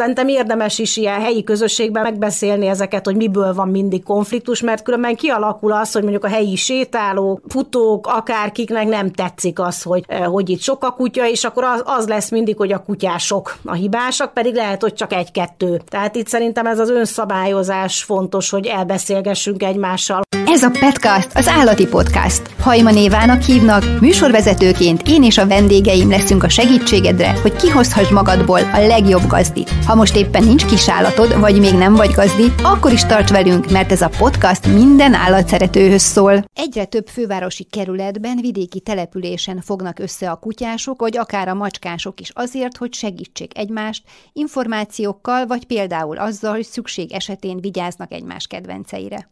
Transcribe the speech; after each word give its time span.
Szerintem 0.00 0.28
érdemes 0.28 0.78
is 0.78 0.96
ilyen 0.96 1.20
helyi 1.20 1.44
közösségben 1.44 2.02
megbeszélni 2.02 2.66
ezeket, 2.66 3.04
hogy 3.04 3.16
miből 3.16 3.54
van 3.54 3.68
mindig 3.68 4.02
konfliktus, 4.02 4.60
mert 4.60 4.82
különben 4.82 5.16
kialakul 5.16 5.72
az, 5.72 5.92
hogy 5.92 6.02
mondjuk 6.02 6.24
a 6.24 6.28
helyi 6.28 6.56
sétálók, 6.56 7.40
futók, 7.48 8.06
akárkiknek 8.06 8.88
nem 8.88 9.10
tetszik 9.10 9.58
az, 9.58 9.82
hogy, 9.82 10.04
hogy 10.24 10.48
itt 10.48 10.60
sok 10.60 10.84
a 10.84 10.90
kutya, 10.90 11.28
és 11.28 11.44
akkor 11.44 11.64
az, 11.64 11.82
az 11.84 12.08
lesz 12.08 12.30
mindig, 12.30 12.56
hogy 12.56 12.72
a 12.72 12.82
kutyások 12.82 13.56
a 13.64 13.72
hibásak, 13.72 14.32
pedig 14.32 14.54
lehet, 14.54 14.82
hogy 14.82 14.94
csak 14.94 15.12
egy-kettő. 15.12 15.80
Tehát 15.88 16.16
itt 16.16 16.28
szerintem 16.28 16.66
ez 16.66 16.78
az 16.78 16.90
önszabályozás 16.90 18.02
fontos, 18.02 18.50
hogy 18.50 18.66
elbeszélgessünk 18.66 19.62
egymással. 19.62 20.22
Ez 20.52 20.62
a 20.62 20.70
Petcast, 20.70 21.30
az 21.34 21.48
állati 21.48 21.86
podcast. 21.86 22.42
Hajma 22.60 22.90
névának 22.90 23.42
hívnak, 23.42 24.00
műsorvezetőként 24.00 25.02
én 25.06 25.22
és 25.22 25.38
a 25.38 25.46
vendégeim 25.46 26.08
leszünk 26.08 26.42
a 26.42 26.48
segítségedre, 26.48 27.40
hogy 27.40 27.56
kihozhass 27.56 28.08
magadból 28.08 28.60
a 28.60 28.86
legjobb 28.86 29.26
gazdit. 29.26 29.70
Ha 29.86 29.94
most 29.94 30.16
éppen 30.16 30.44
nincs 30.44 30.66
kisállatod, 30.66 31.40
vagy 31.40 31.60
még 31.60 31.74
nem 31.74 31.94
vagy 31.94 32.10
gazdi, 32.10 32.52
akkor 32.62 32.92
is 32.92 33.04
tarts 33.04 33.30
velünk, 33.30 33.70
mert 33.70 33.92
ez 33.92 34.00
a 34.02 34.10
podcast 34.18 34.66
minden 34.66 35.14
állatszeretőhöz 35.14 36.02
szól. 36.02 36.44
Egyre 36.54 36.84
több 36.84 37.08
fővárosi 37.08 37.64
kerületben, 37.64 38.38
vidéki 38.40 38.80
településen 38.80 39.60
fognak 39.60 39.98
össze 39.98 40.30
a 40.30 40.36
kutyások, 40.36 41.00
vagy 41.00 41.16
akár 41.16 41.48
a 41.48 41.54
macskások 41.54 42.20
is 42.20 42.30
azért, 42.34 42.76
hogy 42.76 42.94
segítsék 42.94 43.58
egymást 43.58 44.02
információkkal, 44.32 45.46
vagy 45.46 45.64
például 45.64 46.18
azzal, 46.18 46.52
hogy 46.52 46.66
szükség 46.66 47.12
esetén 47.12 47.60
vigyáznak 47.60 48.12
egymás 48.12 48.46
kedvenceire. 48.46 49.28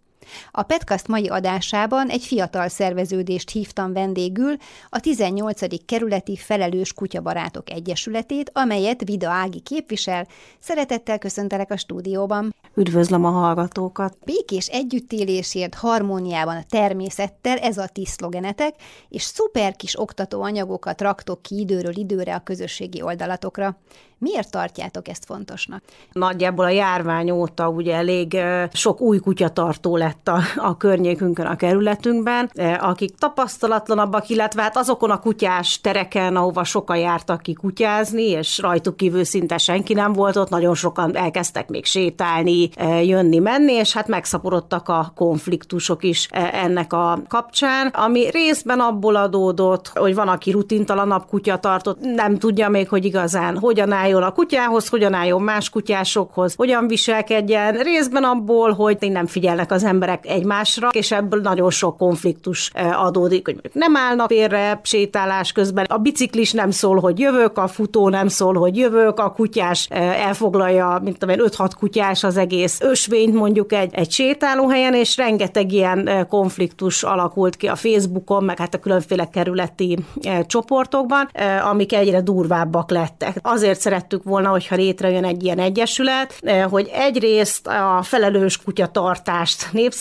A 0.50 0.62
Petcast 0.62 1.06
mai 1.08 1.28
adásában 1.28 2.08
egy 2.08 2.24
fiatal 2.24 2.68
szerveződést 2.68 3.50
hívtam 3.50 3.92
vendégül, 3.92 4.56
a 4.88 5.00
18. 5.00 5.84
kerületi 5.84 6.36
Felelős 6.36 6.92
Kutyabarátok 6.92 7.70
Egyesületét, 7.70 8.50
amelyet 8.54 9.04
Vida 9.04 9.30
Ági 9.30 9.60
képvisel. 9.60 10.26
Szeretettel 10.58 11.18
köszöntelek 11.18 11.70
a 11.70 11.76
stúdióban. 11.76 12.54
Üdvözlöm 12.74 13.24
a 13.24 13.30
hallgatókat! 13.30 14.16
Békés 14.24 14.66
együttélésért 14.66 15.74
harmóniában 15.74 16.56
a 16.56 16.64
természettel, 16.68 17.56
ez 17.56 17.78
a 17.78 17.86
ti 17.86 18.04
szlogenetek, 18.04 18.74
és 19.08 19.22
szuper 19.22 19.76
kis 19.76 20.00
oktatóanyagokat 20.00 21.00
raktok 21.00 21.42
ki 21.42 21.58
időről 21.58 21.96
időre 21.96 22.34
a 22.34 22.42
közösségi 22.42 23.02
oldalatokra. 23.02 23.76
Miért 24.18 24.50
tartjátok 24.50 25.08
ezt 25.08 25.24
fontosnak? 25.24 25.82
Nagyjából 26.12 26.64
a 26.64 26.68
járvány 26.68 27.30
óta 27.30 27.68
ugye 27.68 27.94
elég 27.94 28.36
sok 28.72 29.00
új 29.00 29.18
kutyatartó 29.18 29.96
lett 29.96 30.17
a, 30.24 30.40
a 30.56 30.76
környékünkön, 30.76 31.46
a 31.46 31.56
kerületünkben, 31.56 32.50
akik 32.78 33.14
tapasztalatlanabbak, 33.14 34.28
illetve 34.28 34.62
hát 34.62 34.76
azokon 34.76 35.10
a 35.10 35.20
kutyás 35.20 35.80
tereken, 35.80 36.36
ahova 36.36 36.64
sokan 36.64 36.96
jártak 36.96 37.42
ki 37.42 37.52
kutyázni, 37.52 38.28
és 38.28 38.58
rajtuk 38.58 38.96
kívül 38.96 39.24
szinte 39.24 39.58
senki 39.58 39.94
nem 39.94 40.12
volt 40.12 40.36
ott, 40.36 40.48
nagyon 40.48 40.74
sokan 40.74 41.16
elkezdtek 41.16 41.68
még 41.68 41.84
sétálni, 41.84 42.68
jönni, 43.02 43.38
menni, 43.38 43.72
és 43.72 43.92
hát 43.92 44.08
megszaporodtak 44.08 44.88
a 44.88 45.12
konfliktusok 45.14 46.04
is 46.04 46.28
ennek 46.52 46.92
a 46.92 47.22
kapcsán, 47.28 47.86
ami 47.86 48.30
részben 48.30 48.80
abból 48.80 49.16
adódott, 49.16 49.88
hogy 49.94 50.14
van, 50.14 50.28
aki 50.28 50.50
rutintalanabb 50.50 51.26
kutyatartott, 51.26 52.00
nem 52.00 52.38
tudja 52.38 52.68
még, 52.68 52.88
hogy 52.88 53.04
igazán 53.04 53.58
hogyan 53.58 53.92
áll 53.92 54.06
álljon 54.08 54.22
a 54.22 54.32
kutyához, 54.32 54.88
hogyan 54.88 55.14
álljon 55.14 55.42
más 55.42 55.70
kutyásokhoz, 55.70 56.54
hogyan 56.56 56.88
viselkedjen, 56.88 57.72
részben 57.72 58.24
abból, 58.24 58.72
hogy 58.72 58.96
nem 59.00 59.26
figyelnek 59.26 59.70
az 59.70 59.84
emberek 59.84 60.07
egymásra, 60.26 60.88
és 60.92 61.12
ebből 61.12 61.40
nagyon 61.40 61.70
sok 61.70 61.96
konfliktus 61.96 62.70
eh, 62.74 63.04
adódik, 63.04 63.44
hogy 63.44 63.60
nem 63.72 63.96
állnak 63.96 64.26
félre 64.28 64.80
sétálás 64.82 65.52
közben, 65.52 65.84
a 65.84 65.96
biciklis 65.96 66.52
nem 66.52 66.70
szól, 66.70 67.00
hogy 67.00 67.18
jövök, 67.18 67.58
a 67.58 67.68
futó 67.68 68.08
nem 68.08 68.28
szól, 68.28 68.54
hogy 68.54 68.76
jövök, 68.76 69.18
a 69.18 69.32
kutyás 69.32 69.86
eh, 69.90 70.26
elfoglalja, 70.26 71.00
mint 71.02 71.18
tudom 71.18 71.36
5-6 71.38 71.70
kutyás 71.78 72.24
az 72.24 72.36
egész 72.36 72.80
ösvényt 72.80 73.34
mondjuk 73.34 73.72
egy, 73.72 73.94
egy 73.94 74.10
sétálóhelyen, 74.10 74.94
és 74.94 75.16
rengeteg 75.16 75.72
ilyen 75.72 76.08
eh, 76.08 76.24
konfliktus 76.28 77.02
alakult 77.02 77.56
ki 77.56 77.66
a 77.66 77.76
Facebookon, 77.76 78.44
meg 78.44 78.58
hát 78.58 78.74
a 78.74 78.78
különféle 78.78 79.28
kerületi 79.28 79.98
csoportokban, 80.46 81.30
amik 81.70 81.92
egyre 81.92 82.20
durvábbak 82.20 82.90
lettek. 82.90 83.38
Azért 83.42 83.80
szeret 83.80 83.98
szerettük 83.98 84.22
volna, 84.30 84.48
hogyha 84.48 84.76
létrejön 84.76 85.24
egy 85.24 85.44
ilyen 85.44 85.58
egyesület, 85.58 86.40
hogy 86.70 86.90
egyrészt 86.92 87.66
a 87.66 88.02
felelős 88.02 88.62
kutyatartást 88.62 89.72
népszerűsíteni, 89.72 89.97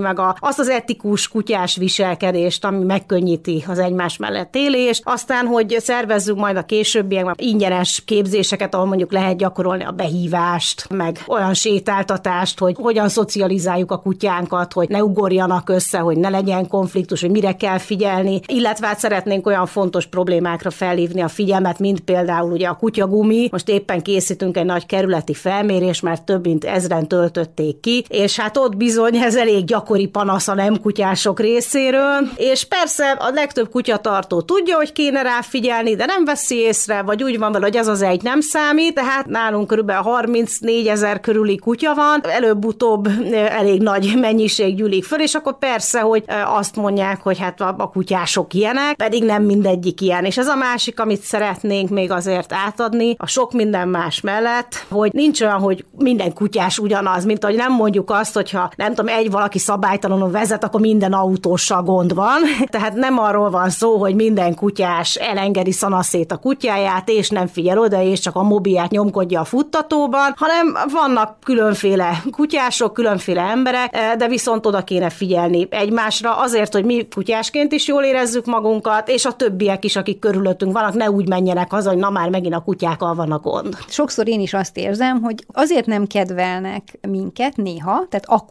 meg 0.00 0.18
a, 0.18 0.36
azt 0.40 0.58
az 0.58 0.68
etikus 0.68 1.28
kutyás 1.28 1.76
viselkedést, 1.76 2.64
ami 2.64 2.84
megkönnyíti 2.84 3.64
az 3.68 3.78
egymás 3.78 4.16
mellett 4.16 4.54
élést, 4.56 5.02
aztán, 5.04 5.46
hogy 5.46 5.76
szervezzünk 5.78 6.38
majd 6.38 6.56
a 6.56 6.62
későbbiekben 6.62 7.34
ingyenes 7.38 8.02
képzéseket, 8.06 8.74
ahol 8.74 8.86
mondjuk 8.86 9.12
lehet 9.12 9.36
gyakorolni 9.36 9.84
a 9.84 9.90
behívást, 9.90 10.86
meg 10.90 11.18
olyan 11.26 11.54
sétáltatást, 11.54 12.58
hogy 12.58 12.74
hogyan 12.78 13.08
szocializáljuk 13.08 13.90
a 13.90 13.98
kutyánkat, 13.98 14.72
hogy 14.72 14.88
ne 14.88 15.04
ugorjanak 15.04 15.68
össze, 15.68 15.98
hogy 15.98 16.16
ne 16.16 16.28
legyen 16.28 16.68
konfliktus, 16.68 17.20
hogy 17.20 17.30
mire 17.30 17.56
kell 17.56 17.78
figyelni, 17.78 18.40
illetve 18.46 18.86
hát 18.86 18.98
szeretnénk 18.98 19.46
olyan 19.46 19.66
fontos 19.66 20.06
problémákra 20.06 20.70
felhívni 20.70 21.20
a 21.20 21.28
figyelmet, 21.28 21.78
mint 21.78 22.00
például 22.00 22.52
ugye 22.52 22.68
a 22.68 22.76
kutyagumi, 22.76 23.34
gumi. 23.34 23.48
Most 23.50 23.68
éppen 23.68 24.02
készítünk 24.02 24.56
egy 24.56 24.64
nagy 24.64 24.86
kerületi 24.86 25.34
felmérés, 25.34 26.00
mert 26.00 26.22
több 26.22 26.46
mint 26.46 26.64
ezren 26.64 27.08
töltötték 27.08 27.80
ki, 27.80 28.04
és 28.08 28.38
hát 28.38 28.56
ott 28.56 28.76
bizony 28.76 29.16
ez 29.24 29.36
elég 29.36 29.64
gyakori 29.64 30.06
panasz 30.06 30.48
a 30.48 30.54
nem 30.54 30.80
kutyások 30.80 31.40
részéről, 31.40 32.28
és 32.36 32.64
persze 32.64 33.10
a 33.10 33.30
legtöbb 33.34 33.70
kutyatartó 33.70 34.40
tudja, 34.40 34.76
hogy 34.76 34.92
kéne 34.92 35.22
rá 35.22 35.40
figyelni, 35.40 35.96
de 35.96 36.04
nem 36.04 36.24
veszi 36.24 36.56
észre, 36.56 37.02
vagy 37.02 37.22
úgy 37.22 37.38
van 37.38 37.52
vele, 37.52 37.64
hogy 37.64 37.76
ez 37.76 37.88
az 37.88 38.02
egy 38.02 38.22
nem 38.22 38.40
számít, 38.40 38.94
tehát 38.94 39.26
nálunk 39.26 39.74
kb. 39.74 39.90
34 39.90 40.86
ezer 40.86 41.20
körüli 41.20 41.56
kutya 41.56 41.94
van, 41.94 42.20
előbb-utóbb 42.22 43.08
elég 43.32 43.82
nagy 43.82 44.14
mennyiség 44.20 44.76
gyűlik 44.76 45.04
föl, 45.04 45.20
és 45.20 45.34
akkor 45.34 45.58
persze, 45.58 46.00
hogy 46.00 46.24
azt 46.44 46.76
mondják, 46.76 47.20
hogy 47.22 47.38
hát 47.38 47.60
a 47.60 47.90
kutyások 47.92 48.54
ilyenek, 48.54 48.94
pedig 48.94 49.24
nem 49.24 49.42
mindegyik 49.42 50.00
ilyen. 50.00 50.24
És 50.24 50.38
ez 50.38 50.46
a 50.46 50.54
másik, 50.54 51.00
amit 51.00 51.22
szeretnénk 51.22 51.88
még 51.88 52.10
azért 52.10 52.52
átadni, 52.52 53.14
a 53.18 53.26
sok 53.26 53.52
minden 53.52 53.88
más 53.88 54.20
mellett, 54.20 54.84
hogy 54.88 55.12
nincs 55.12 55.40
olyan, 55.40 55.58
hogy 55.58 55.84
minden 55.98 56.32
kutyás 56.32 56.78
ugyanaz, 56.78 57.24
mint 57.24 57.44
hogy 57.44 57.54
nem 57.54 57.72
mondjuk 57.72 58.10
azt, 58.10 58.34
hogyha 58.34 58.70
nem 58.76 58.94
tudom, 58.94 59.13
egy 59.14 59.30
valaki 59.30 59.58
szabálytalanul 59.58 60.30
vezet, 60.30 60.64
akkor 60.64 60.80
minden 60.80 61.12
autóssal 61.12 61.82
gond 61.82 62.14
van. 62.14 62.40
Tehát 62.74 62.94
nem 62.94 63.18
arról 63.18 63.50
van 63.50 63.70
szó, 63.70 63.96
hogy 63.96 64.14
minden 64.14 64.54
kutyás 64.54 65.14
elengedi 65.14 65.72
szanaszét 65.72 66.32
a 66.32 66.36
kutyáját, 66.36 67.08
és 67.08 67.28
nem 67.30 67.46
figyel 67.46 67.78
oda, 67.78 68.02
és 68.02 68.20
csak 68.20 68.36
a 68.36 68.42
mobilját 68.42 68.90
nyomkodja 68.90 69.40
a 69.40 69.44
futtatóban, 69.44 70.34
hanem 70.36 70.76
vannak 70.92 71.36
különféle 71.44 72.22
kutyások, 72.30 72.92
különféle 72.92 73.42
emberek, 73.42 74.16
de 74.16 74.28
viszont 74.28 74.66
oda 74.66 74.84
kéne 74.84 75.10
figyelni 75.10 75.66
egymásra 75.70 76.36
azért, 76.36 76.72
hogy 76.72 76.84
mi 76.84 77.08
kutyásként 77.14 77.72
is 77.72 77.86
jól 77.86 78.02
érezzük 78.02 78.44
magunkat, 78.44 79.08
és 79.08 79.24
a 79.24 79.32
többiek 79.32 79.84
is, 79.84 79.96
akik 79.96 80.18
körülöttünk 80.18 80.72
vannak, 80.72 80.94
ne 80.94 81.10
úgy 81.10 81.28
menjenek 81.28 81.70
haza, 81.70 81.88
hogy 81.88 81.98
na 81.98 82.10
már 82.10 82.28
megint 82.28 82.54
a 82.54 82.60
kutyák 82.60 82.82
kutyákkal 82.84 83.14
van 83.14 83.32
a 83.32 83.38
gond. 83.38 83.76
Sokszor 83.88 84.28
én 84.28 84.40
is 84.40 84.54
azt 84.54 84.76
érzem, 84.76 85.22
hogy 85.22 85.44
azért 85.52 85.86
nem 85.86 86.06
kedvelnek 86.06 86.98
minket 87.08 87.56
néha, 87.56 88.06
tehát 88.08 88.24
a 88.26 88.44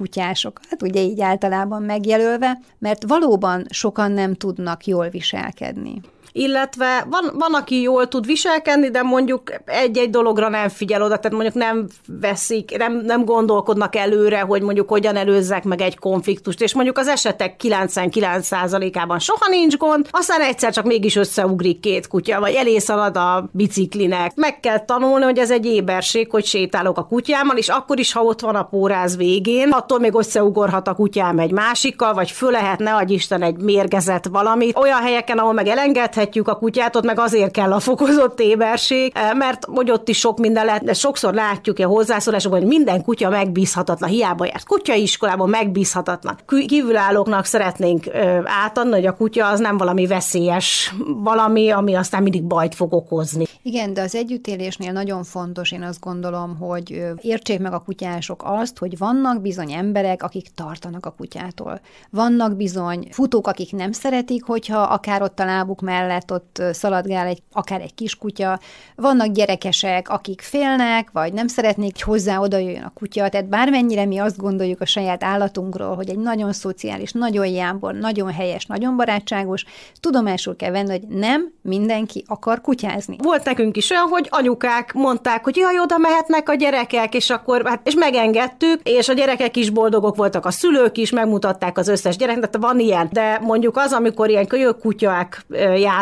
kutyásokat, 0.43 0.81
ugye 0.81 1.01
így 1.01 1.21
általában 1.21 1.81
megjelölve, 1.83 2.59
mert 2.79 3.03
valóban 3.07 3.65
sokan 3.69 4.11
nem 4.11 4.33
tudnak 4.33 4.85
jól 4.85 5.09
viselkedni 5.09 6.01
illetve 6.33 7.05
van, 7.09 7.31
van, 7.33 7.53
aki 7.53 7.81
jól 7.81 8.07
tud 8.07 8.25
viselkedni, 8.25 8.89
de 8.89 9.01
mondjuk 9.01 9.51
egy-egy 9.65 10.09
dologra 10.09 10.49
nem 10.49 10.69
figyel 10.69 11.01
oda, 11.01 11.17
tehát 11.17 11.31
mondjuk 11.31 11.53
nem 11.53 11.87
veszik, 12.07 12.77
nem, 12.77 13.01
nem 13.05 13.25
gondolkodnak 13.25 13.95
előre, 13.95 14.39
hogy 14.39 14.61
mondjuk 14.61 14.89
hogyan 14.89 15.15
előzzek 15.15 15.63
meg 15.63 15.81
egy 15.81 15.99
konfliktust, 15.99 16.61
és 16.61 16.73
mondjuk 16.73 16.97
az 16.97 17.07
esetek 17.07 17.55
99%-ában 17.63 19.19
soha 19.19 19.49
nincs 19.49 19.77
gond, 19.77 20.07
aztán 20.11 20.41
egyszer 20.41 20.73
csak 20.73 20.85
mégis 20.85 21.15
összeugrik 21.15 21.79
két 21.79 22.07
kutya, 22.07 22.39
vagy 22.39 22.53
elészalad 22.53 23.17
a 23.17 23.49
biciklinek. 23.51 24.35
Meg 24.35 24.59
kell 24.59 24.85
tanulni, 24.85 25.23
hogy 25.23 25.37
ez 25.37 25.51
egy 25.51 25.65
éberség, 25.65 26.29
hogy 26.31 26.45
sétálok 26.45 26.97
a 26.97 27.05
kutyámmal, 27.05 27.57
és 27.57 27.69
akkor 27.69 27.99
is, 27.99 28.13
ha 28.13 28.23
ott 28.23 28.41
van 28.41 28.55
a 28.55 28.63
póráz 28.63 29.17
végén, 29.17 29.69
attól 29.69 29.99
még 29.99 30.13
összeugorhat 30.15 30.87
a 30.87 30.93
kutyám 30.93 31.39
egy 31.39 31.51
másikkal, 31.51 32.13
vagy 32.13 32.31
föl 32.31 32.51
lehetne, 32.51 32.89
hogy 32.89 33.11
Isten 33.11 33.41
egy 33.41 33.57
mérgezett 33.57 34.25
valamit. 34.25 34.77
Olyan 34.77 35.01
helyeken, 35.01 35.37
ahol 35.37 35.53
meg 35.53 35.67
elengedhet 35.67 36.22
etethetjük 36.23 36.47
a 36.47 36.55
kutyát, 36.55 36.95
ott 36.95 37.03
meg 37.03 37.19
azért 37.19 37.51
kell 37.51 37.73
a 37.73 37.79
fokozott 37.79 38.39
éberség, 38.39 39.11
eh, 39.15 39.33
mert 39.33 39.65
hogy 39.65 39.91
ott 39.91 40.09
is 40.09 40.19
sok 40.19 40.39
minden 40.39 40.65
lehet, 40.65 40.83
de 40.83 40.93
sokszor 40.93 41.33
látjuk 41.33 41.79
a 41.79 41.85
hozzászólásokban, 41.85 42.59
hogy 42.59 42.69
minden 42.69 43.03
kutya 43.03 43.29
megbízhatatlan, 43.29 44.09
hiába 44.09 44.45
járt 44.45 44.65
kutyaiskolában 44.65 45.49
megbízhatatlan. 45.49 46.37
Kívülállóknak 46.67 47.45
szeretnénk 47.45 48.05
átadni, 48.43 48.91
hogy 48.91 49.05
a 49.05 49.15
kutya 49.15 49.47
az 49.47 49.59
nem 49.59 49.77
valami 49.77 50.07
veszélyes 50.07 50.95
valami, 51.23 51.69
ami 51.69 51.93
aztán 51.93 52.23
mindig 52.23 52.43
bajt 52.43 52.75
fog 52.75 52.93
okozni. 52.93 53.45
Igen, 53.61 53.93
de 53.93 54.01
az 54.01 54.15
együttélésnél 54.15 54.91
nagyon 54.91 55.23
fontos, 55.23 55.71
én 55.71 55.81
azt 55.81 55.99
gondolom, 55.99 56.57
hogy 56.57 57.03
értsék 57.21 57.59
meg 57.59 57.73
a 57.73 57.79
kutyások 57.79 58.41
azt, 58.45 58.77
hogy 58.77 58.97
vannak 58.97 59.41
bizony 59.41 59.71
emberek, 59.71 60.23
akik 60.23 60.47
tartanak 60.55 61.05
a 61.05 61.13
kutyától. 61.17 61.81
Vannak 62.09 62.55
bizony 62.55 63.07
futók, 63.11 63.47
akik 63.47 63.71
nem 63.71 63.91
szeretik, 63.91 64.43
hogyha 64.43 64.81
akár 64.81 65.21
ott 65.21 65.39
a 65.39 65.45
lábuk 65.45 65.81
mellett 65.81 66.12
mellett 66.13 66.31
ott 66.31 66.75
szaladgál 66.75 67.27
egy, 67.27 67.41
akár 67.51 67.81
egy 67.81 67.93
kiskutya. 67.93 68.59
Vannak 68.95 69.27
gyerekesek, 69.27 70.09
akik 70.09 70.41
félnek, 70.41 71.09
vagy 71.11 71.33
nem 71.33 71.47
szeretnék, 71.47 71.91
hogy 71.91 72.01
hozzá 72.01 72.39
oda 72.39 72.57
jöjjön 72.57 72.83
a 72.83 72.91
kutya. 72.95 73.29
Tehát 73.29 73.49
bármennyire 73.49 74.05
mi 74.05 74.17
azt 74.17 74.37
gondoljuk 74.37 74.81
a 74.81 74.85
saját 74.85 75.23
állatunkról, 75.23 75.95
hogy 75.95 76.09
egy 76.09 76.17
nagyon 76.17 76.53
szociális, 76.53 77.11
nagyon 77.11 77.45
jámbor, 77.47 77.93
nagyon 77.93 78.31
helyes, 78.31 78.65
nagyon 78.65 78.95
barátságos, 78.95 79.65
tudomásul 79.99 80.55
kell 80.55 80.71
venni, 80.71 80.89
hogy 80.89 81.07
nem 81.07 81.51
mindenki 81.61 82.23
akar 82.27 82.61
kutyázni. 82.61 83.15
Volt 83.21 83.43
nekünk 83.43 83.77
is 83.77 83.89
olyan, 83.89 84.07
hogy 84.07 84.27
anyukák 84.29 84.93
mondták, 84.93 85.43
hogy 85.43 85.55
jaj, 85.55 85.79
oda 85.79 85.97
mehetnek 85.97 86.49
a 86.49 86.53
gyerekek, 86.53 87.13
és 87.15 87.29
akkor 87.29 87.61
hát, 87.65 87.87
és 87.87 87.93
megengedtük, 87.95 88.81
és 88.83 89.09
a 89.09 89.13
gyerekek 89.13 89.57
is 89.57 89.69
boldogok 89.69 90.15
voltak, 90.15 90.45
a 90.45 90.51
szülők 90.51 90.97
is 90.97 91.11
megmutatták 91.11 91.77
az 91.77 91.87
összes 91.87 92.15
gyereknek, 92.17 92.49
tehát 92.49 92.67
van 92.67 92.79
ilyen. 92.79 93.09
De 93.11 93.39
mondjuk 93.41 93.77
az, 93.77 93.93
amikor 93.93 94.29
ilyen 94.29 94.47
kölyök 94.47 94.79
kutyák 94.79 95.45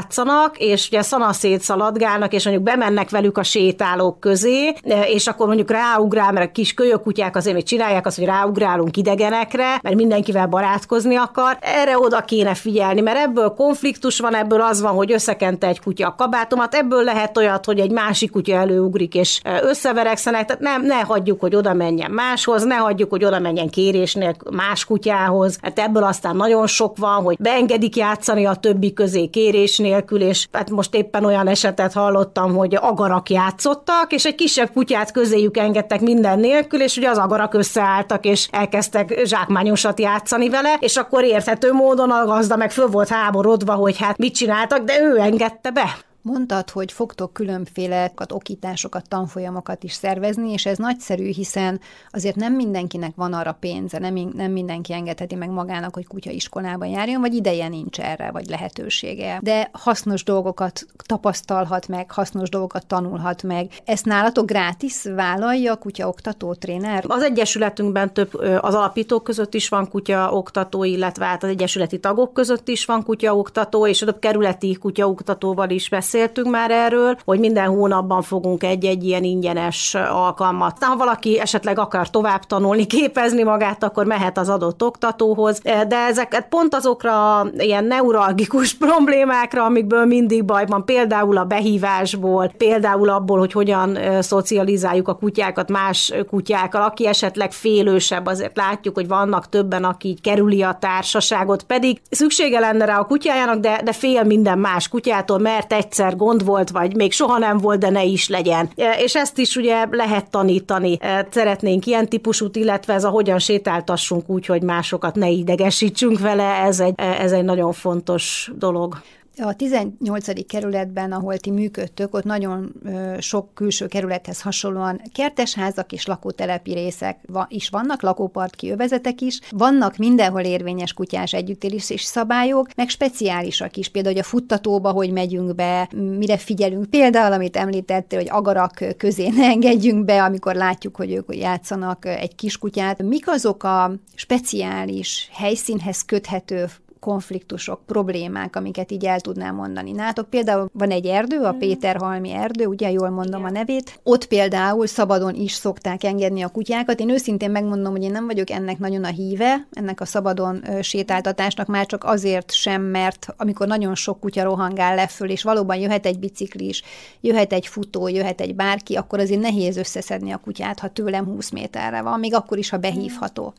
játszanak, 0.01 0.57
és 0.57 0.87
ugye 0.87 1.01
szanaszét 1.01 1.61
szaladgálnak, 1.61 2.33
és 2.33 2.43
mondjuk 2.43 2.65
bemennek 2.65 3.09
velük 3.09 3.37
a 3.37 3.43
sétálók 3.43 4.19
közé, 4.19 4.73
és 5.05 5.27
akkor 5.27 5.47
mondjuk 5.47 5.71
ráugrál, 5.71 6.31
mert 6.31 6.47
a 6.47 6.51
kis 6.51 6.73
kölyök 6.73 7.01
kutyák 7.01 7.35
azért 7.35 7.55
még 7.55 7.65
csinálják 7.65 8.05
azt, 8.05 8.17
hogy 8.17 8.25
ráugrálunk 8.25 8.97
idegenekre, 8.97 9.79
mert 9.81 9.95
mindenkivel 9.95 10.47
barátkozni 10.47 11.15
akar. 11.15 11.57
Erre 11.59 11.99
oda 11.99 12.21
kéne 12.21 12.53
figyelni, 12.53 13.01
mert 13.01 13.17
ebből 13.17 13.53
konfliktus 13.53 14.19
van, 14.19 14.35
ebből 14.35 14.61
az 14.61 14.81
van, 14.81 14.93
hogy 14.93 15.11
összekente 15.11 15.67
egy 15.67 15.81
kutya 15.81 16.07
a 16.07 16.15
kabátomat, 16.15 16.75
ebből 16.75 17.03
lehet 17.03 17.37
olyat, 17.37 17.65
hogy 17.65 17.79
egy 17.79 17.91
másik 17.91 18.31
kutya 18.31 18.55
előugrik 18.55 19.15
és 19.15 19.41
összeverekszenek, 19.61 20.45
tehát 20.45 20.61
nem, 20.61 20.85
ne 20.85 20.99
hagyjuk, 20.99 21.39
hogy 21.39 21.55
oda 21.55 21.73
menjen 21.73 22.11
máshoz, 22.11 22.63
ne 22.63 22.75
hagyjuk, 22.75 23.09
hogy 23.09 23.25
oda 23.25 23.39
menjen 23.39 23.69
kérésnél 23.69 24.35
más 24.51 24.85
kutyához, 24.85 25.57
hát 25.61 25.79
ebből 25.79 26.03
aztán 26.03 26.35
nagyon 26.35 26.67
sok 26.67 26.97
van, 26.97 27.23
hogy 27.23 27.37
beengedik 27.39 27.95
játszani 27.95 28.45
a 28.45 28.55
többi 28.55 28.93
közé 28.93 29.25
kérés 29.25 29.77
nélkül, 29.91 30.21
és 30.21 30.47
hát 30.51 30.69
most 30.69 30.95
éppen 30.95 31.25
olyan 31.25 31.47
esetet 31.47 31.93
hallottam, 31.93 32.55
hogy 32.55 32.75
agarak 32.75 33.29
játszottak, 33.29 34.11
és 34.13 34.25
egy 34.25 34.35
kisebb 34.35 34.71
kutyát 34.73 35.11
közéjük 35.11 35.57
engedtek 35.57 36.01
minden 36.01 36.39
nélkül, 36.39 36.81
és 36.81 36.97
ugye 36.97 37.09
az 37.09 37.17
agarak 37.17 37.53
összeálltak, 37.53 38.25
és 38.25 38.47
elkezdtek 38.51 39.21
zsákmányosat 39.25 39.99
játszani 39.99 40.49
vele, 40.49 40.77
és 40.79 40.95
akkor 40.95 41.23
érthető 41.23 41.71
módon 41.73 42.11
a 42.11 42.25
gazda 42.25 42.55
meg 42.55 42.71
föl 42.71 42.87
volt 42.87 43.09
háborodva, 43.09 43.73
hogy 43.73 43.97
hát 43.97 44.17
mit 44.17 44.35
csináltak, 44.35 44.83
de 44.83 45.01
ő 45.01 45.19
engedte 45.19 45.71
be. 45.71 45.95
Mondtad, 46.23 46.69
hogy 46.69 46.91
fogtok 46.91 47.33
különféle 47.33 48.11
okításokat, 48.29 49.07
tanfolyamokat 49.07 49.83
is 49.83 49.93
szervezni, 49.93 50.51
és 50.51 50.65
ez 50.65 50.77
nagyszerű, 50.77 51.31
hiszen 51.31 51.79
azért 52.11 52.35
nem 52.35 52.53
mindenkinek 52.53 53.15
van 53.15 53.33
arra 53.33 53.57
pénze, 53.59 53.99
nem, 53.99 54.13
nem 54.33 54.51
mindenki 54.51 54.93
engedheti 54.93 55.35
meg 55.35 55.49
magának, 55.49 55.93
hogy 55.93 56.07
kutya 56.07 56.29
iskolában 56.29 56.87
járjon, 56.87 57.21
vagy 57.21 57.33
ideje 57.33 57.67
nincs 57.67 57.99
erre, 57.99 58.31
vagy 58.31 58.49
lehetősége. 58.49 59.39
De 59.41 59.69
hasznos 59.71 60.23
dolgokat 60.23 60.85
tapasztalhat 61.05 61.87
meg, 61.87 62.11
hasznos 62.11 62.49
dolgokat 62.49 62.85
tanulhat 62.85 63.43
meg. 63.43 63.71
Ezt 63.85 64.05
nálatok 64.05 64.45
grátis 64.45 65.03
vállalja 65.03 65.71
a 65.71 65.77
kutya 65.77 66.07
oktató 66.07 66.53
tréner? 66.53 67.03
Az 67.07 67.23
Egyesületünkben 67.23 68.13
több 68.13 68.33
az 68.61 68.73
alapítók 68.73 69.23
között 69.23 69.53
is 69.53 69.69
van 69.69 69.89
kutya 69.89 70.31
oktató, 70.31 70.83
illetve 70.83 71.25
hát 71.25 71.43
az 71.43 71.49
egyesületi 71.49 71.99
tagok 71.99 72.33
között 72.33 72.67
is 72.67 72.85
van 72.85 73.03
kutya 73.03 73.35
oktató, 73.35 73.87
és 73.87 74.01
a 74.01 74.19
kerületi 74.19 74.73
kutya 74.73 75.09
oktatóval 75.09 75.69
is 75.69 75.89
vesz 75.89 76.10
beszéltünk 76.11 76.49
már 76.49 76.71
erről, 76.71 77.17
hogy 77.25 77.39
minden 77.39 77.67
hónapban 77.67 78.21
fogunk 78.21 78.63
egy-egy 78.63 79.03
ilyen 79.03 79.23
ingyenes 79.23 79.95
alkalmat. 79.95 80.83
Ha 80.83 80.95
valaki 80.95 81.39
esetleg 81.39 81.79
akar 81.79 82.09
tovább 82.09 82.43
tanulni, 82.43 82.85
képezni 82.85 83.43
magát, 83.43 83.83
akkor 83.83 84.05
mehet 84.05 84.37
az 84.37 84.49
adott 84.49 84.83
oktatóhoz, 84.83 85.59
de 85.87 85.97
ezeket 86.09 86.47
pont 86.49 86.75
azokra 86.75 87.45
ilyen 87.57 87.83
neuralgikus 87.83 88.73
problémákra, 88.73 89.63
amikből 89.63 90.05
mindig 90.05 90.45
baj 90.45 90.65
van, 90.65 90.85
például 90.85 91.37
a 91.37 91.43
behívásból, 91.43 92.51
például 92.57 93.09
abból, 93.09 93.39
hogy 93.39 93.51
hogyan 93.51 93.97
szocializáljuk 94.19 95.07
a 95.07 95.15
kutyákat 95.15 95.69
más 95.69 96.13
kutyákkal, 96.29 96.81
aki 96.81 97.07
esetleg 97.07 97.51
félősebb, 97.51 98.25
azért 98.25 98.57
látjuk, 98.57 98.95
hogy 98.95 99.07
vannak 99.07 99.49
többen, 99.49 99.83
aki 99.83 100.07
így 100.07 100.21
kerüli 100.21 100.61
a 100.63 100.77
társaságot, 100.79 101.63
pedig 101.63 102.01
szüksége 102.09 102.59
lenne 102.59 102.85
rá 102.85 102.99
a 102.99 103.05
kutyájának, 103.05 103.59
de, 103.59 103.81
de 103.83 103.93
fél 103.93 104.23
minden 104.23 104.59
más 104.59 104.87
kutyától, 104.87 105.37
mert 105.37 105.73
egyszer 105.73 106.00
egyszer 106.01 106.17
gond 106.17 106.45
volt, 106.45 106.69
vagy 106.69 106.95
még 106.95 107.11
soha 107.11 107.37
nem 107.37 107.57
volt, 107.57 107.79
de 107.79 107.89
ne 107.89 108.03
is 108.03 108.27
legyen. 108.27 108.69
E, 108.75 108.93
és 108.99 109.15
ezt 109.15 109.37
is 109.37 109.55
ugye 109.55 109.85
lehet 109.91 110.29
tanítani. 110.29 110.97
E, 110.99 111.27
szeretnénk 111.31 111.85
ilyen 111.85 112.09
típusút, 112.09 112.55
illetve 112.55 112.93
ez 112.93 113.03
a 113.03 113.09
hogyan 113.09 113.39
sétáltassunk 113.39 114.29
úgy, 114.29 114.45
hogy 114.45 114.61
másokat 114.61 115.15
ne 115.15 115.29
idegesítsünk 115.29 116.19
vele, 116.19 116.43
ez 116.43 116.79
egy, 116.79 116.93
e, 116.95 117.03
ez 117.03 117.31
egy 117.31 117.43
nagyon 117.43 117.71
fontos 117.71 118.51
dolog. 118.55 119.01
A 119.37 119.53
18. 119.53 120.45
kerületben, 120.47 121.11
ahol 121.11 121.37
ti 121.37 121.51
működtök, 121.51 122.13
ott 122.13 122.23
nagyon 122.23 122.73
sok 123.19 123.53
külső 123.53 123.87
kerülethez 123.87 124.41
hasonlóan 124.41 125.01
kertesházak 125.13 125.91
és 125.91 126.05
lakótelepi 126.05 126.73
részek 126.73 127.19
is 127.47 127.69
vannak, 127.69 128.01
lakópartki 128.01 128.71
övezetek 128.71 129.21
is. 129.21 129.39
Vannak 129.49 129.97
mindenhol 129.97 130.41
érvényes 130.41 130.93
kutyás 130.93 131.33
együttélési 131.33 131.97
szabályok, 131.97 132.67
meg 132.75 132.89
speciálisak 132.89 133.77
is. 133.77 133.87
Például, 133.87 134.15
hogy 134.15 134.23
a 134.23 134.27
futtatóba 134.27 134.91
hogy 134.91 135.11
megyünk 135.11 135.55
be, 135.55 135.89
mire 136.17 136.37
figyelünk. 136.37 136.89
Például, 136.89 137.33
amit 137.33 137.57
említettél, 137.57 138.19
hogy 138.19 138.29
agarak 138.29 138.83
közé 138.97 139.29
ne 139.29 139.45
engedjünk 139.45 140.05
be, 140.05 140.23
amikor 140.23 140.55
látjuk, 140.55 140.95
hogy 140.95 141.11
ők 141.11 141.35
játszanak 141.35 142.05
egy 142.05 142.35
kiskutyát. 142.35 143.01
Mik 143.01 143.27
azok 143.27 143.63
a 143.63 143.91
speciális 144.15 145.29
helyszínhez 145.33 146.01
köthető 146.01 146.65
konfliktusok, 147.01 147.85
problémák, 147.85 148.55
amiket 148.55 148.91
így 148.91 149.05
el 149.05 149.19
tudnám 149.19 149.55
mondani. 149.55 149.91
Nátok 149.91 150.29
például 150.29 150.69
van 150.73 150.91
egy 150.91 151.05
erdő, 151.05 151.39
a 151.39 151.53
mm. 151.53 151.57
Péterhalmi 151.57 152.31
erdő, 152.31 152.65
ugye 152.65 152.91
jól 152.91 153.09
mondom 153.09 153.39
Igen. 153.39 153.51
a 153.51 153.57
nevét. 153.57 153.99
Ott 154.03 154.25
például 154.25 154.87
szabadon 154.87 155.35
is 155.35 155.53
szokták 155.53 156.03
engedni 156.03 156.41
a 156.41 156.47
kutyákat. 156.47 156.99
Én 156.99 157.09
őszintén 157.09 157.51
megmondom, 157.51 157.91
hogy 157.91 158.03
én 158.03 158.11
nem 158.11 158.25
vagyok 158.25 158.49
ennek 158.49 158.77
nagyon 158.77 159.03
a 159.03 159.07
híve, 159.07 159.67
ennek 159.71 160.01
a 160.01 160.05
szabadon 160.05 160.63
sétáltatásnak, 160.81 161.67
már 161.67 161.85
csak 161.85 162.03
azért 162.03 162.51
sem, 162.51 162.81
mert 162.81 163.27
amikor 163.37 163.67
nagyon 163.67 163.95
sok 163.95 164.19
kutya 164.19 164.43
rohangál 164.43 164.95
le 164.95 165.07
föl, 165.07 165.29
és 165.29 165.43
valóban 165.43 165.77
jöhet 165.77 166.05
egy 166.05 166.19
biciklis, 166.19 166.83
jöhet 167.21 167.53
egy 167.53 167.67
futó, 167.67 168.07
jöhet 168.07 168.41
egy 168.41 168.55
bárki, 168.55 168.95
akkor 168.95 169.19
azért 169.19 169.41
nehéz 169.41 169.77
összeszedni 169.77 170.31
a 170.31 170.37
kutyát, 170.37 170.79
ha 170.79 170.87
tőlem 170.87 171.25
20 171.25 171.49
méterre 171.49 172.01
van, 172.01 172.19
még 172.19 172.33
akkor 172.33 172.57
is, 172.57 172.69
ha 172.69 172.77
behívható. 172.77 173.53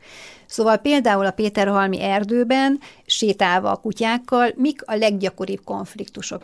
Szóval 0.53 0.77
például 0.77 1.27
a 1.27 1.31
Péterhalmi 1.31 2.03
erdőben 2.03 2.81
sétálva 3.33 3.71
a 3.71 3.77
kutyákkal, 3.77 4.53
mik 4.57 4.83
a 4.87 4.95
leggyakoribb 4.95 5.65
konfliktusok? 5.65 6.43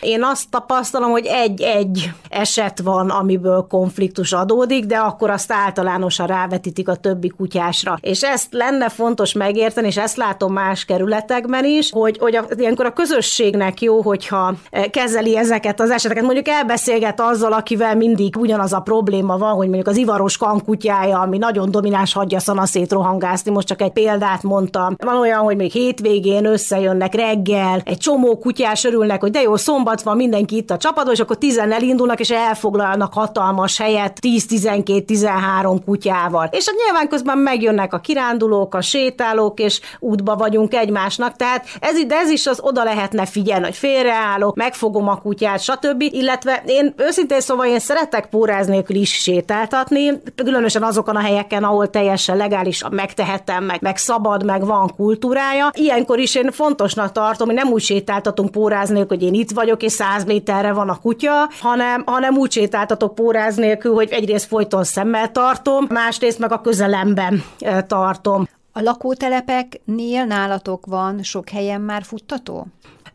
Én 0.00 0.24
azt 0.24 0.50
tapasztalom, 0.50 1.10
hogy 1.10 1.26
egy-egy 1.26 2.10
eset 2.28 2.80
van, 2.80 3.10
amiből 3.10 3.66
konfliktus 3.68 4.32
adódik, 4.32 4.84
de 4.84 4.96
akkor 4.96 5.30
azt 5.30 5.52
általánosan 5.52 6.26
rávetítik 6.26 6.88
a 6.88 6.94
többi 6.94 7.28
kutyásra. 7.28 7.98
És 8.00 8.22
ezt 8.22 8.52
lenne 8.52 8.88
fontos 8.88 9.32
megérteni, 9.32 9.86
és 9.86 9.96
ezt 9.96 10.16
látom 10.16 10.52
más 10.52 10.84
kerületekben 10.84 11.64
is, 11.64 11.90
hogy, 11.90 12.18
hogy 12.18 12.34
a, 12.34 12.44
ilyenkor 12.56 12.86
a 12.86 12.92
közösségnek 12.92 13.80
jó, 13.80 14.02
hogyha 14.02 14.54
eh, 14.70 14.84
kezeli 14.84 15.36
ezeket 15.36 15.80
az 15.80 15.90
eseteket. 15.90 16.24
Mondjuk 16.24 16.48
elbeszélget 16.48 17.20
azzal, 17.20 17.52
akivel 17.52 17.96
mindig 17.96 18.36
ugyanaz 18.36 18.72
a 18.72 18.80
probléma 18.80 19.38
van, 19.38 19.54
hogy 19.54 19.66
mondjuk 19.66 19.86
az 19.88 19.96
ivaros 19.96 20.36
kankutyája, 20.36 21.20
ami 21.20 21.38
nagyon 21.38 21.70
domináns, 21.70 22.12
hagyja 22.12 22.38
szanaszét 22.38 22.92
rohangászni. 22.92 23.50
Most 23.50 23.66
csak 23.66 23.82
egy 23.82 23.92
példát 23.92 24.42
mondtam. 24.42 24.96
Van 24.98 25.16
olyan, 25.16 25.40
hogy 25.40 25.56
még 25.56 25.72
hétvégén 25.72 26.44
összejönnek 26.44 27.14
reggel, 27.14 27.80
egy 27.84 27.98
csomó 27.98 28.38
kutyás 28.38 28.84
örülnek, 28.84 29.20
hogy 29.20 29.30
de 29.30 29.40
jó, 29.40 29.56
szombat 29.56 29.95
szombat 29.96 30.02
van 30.02 30.16
mindenki 30.16 30.56
itt 30.56 30.70
a 30.70 30.76
csapatban, 30.76 31.14
és 31.14 31.20
akkor 31.20 31.38
tizen 31.38 31.72
elindulnak, 31.72 32.20
és 32.20 32.30
elfoglalnak 32.30 33.14
hatalmas 33.14 33.78
helyet 33.78 34.18
10-12-13 34.22 35.78
kutyával. 35.84 36.48
És 36.52 36.66
hát 36.66 36.76
nyilván 36.84 37.08
közben 37.08 37.38
megjönnek 37.38 37.94
a 37.94 37.98
kirándulók, 37.98 38.74
a 38.74 38.80
sétálók, 38.80 39.60
és 39.60 39.80
útba 39.98 40.36
vagyunk 40.36 40.74
egymásnak, 40.74 41.36
tehát 41.36 41.66
ez, 41.80 42.06
de 42.06 42.16
ez 42.16 42.30
is 42.30 42.46
az 42.46 42.58
oda 42.62 42.84
lehetne 42.84 43.26
figyelni, 43.26 43.64
hogy 43.64 43.76
félreállok, 43.76 44.56
megfogom 44.56 45.08
a 45.08 45.20
kutyát, 45.20 45.60
stb. 45.60 46.02
Illetve 46.02 46.62
én 46.66 46.94
őszintén 46.96 47.40
szóval 47.40 47.66
én 47.66 47.78
szeretek 47.78 48.26
póráz 48.26 48.66
nélkül 48.66 48.96
is 48.96 49.12
sétáltatni, 49.12 50.22
különösen 50.34 50.82
azokon 50.82 51.16
a 51.16 51.20
helyeken, 51.20 51.64
ahol 51.64 51.90
teljesen 51.90 52.36
legális, 52.36 52.82
megtehetem, 52.90 53.64
meg, 53.64 53.78
meg 53.80 53.96
szabad, 53.96 54.44
meg 54.44 54.66
van 54.66 54.94
kultúrája. 54.96 55.70
Ilyenkor 55.74 56.18
is 56.18 56.34
én 56.34 56.50
fontosnak 56.50 57.12
tartom, 57.12 57.46
hogy 57.46 57.56
nem 57.56 57.68
úgy 57.68 57.82
sétáltatunk 57.82 58.50
póráz 58.50 58.88
nélkül, 58.88 59.16
hogy 59.16 59.26
én 59.26 59.34
itt 59.34 59.50
vagyok, 59.50 59.75
és 59.82 59.92
száz 59.92 60.24
méterre 60.24 60.72
van 60.72 60.88
a 60.88 61.00
kutya, 61.00 61.50
hanem, 61.60 62.02
hanem 62.06 62.36
úgy 62.36 62.52
sétáltatok 62.52 63.14
póráz 63.14 63.56
nélkül, 63.56 63.94
hogy 63.94 64.10
egyrészt 64.10 64.46
folyton 64.46 64.84
szemmel 64.84 65.32
tartom, 65.32 65.86
másrészt 65.88 66.38
meg 66.38 66.52
a 66.52 66.60
közelemben 66.60 67.42
tartom. 67.86 68.48
A 68.72 68.80
lakótelepeknél 68.80 70.24
nálatok 70.24 70.86
van 70.86 71.22
sok 71.22 71.48
helyen 71.48 71.80
már 71.80 72.02
futtató? 72.02 72.66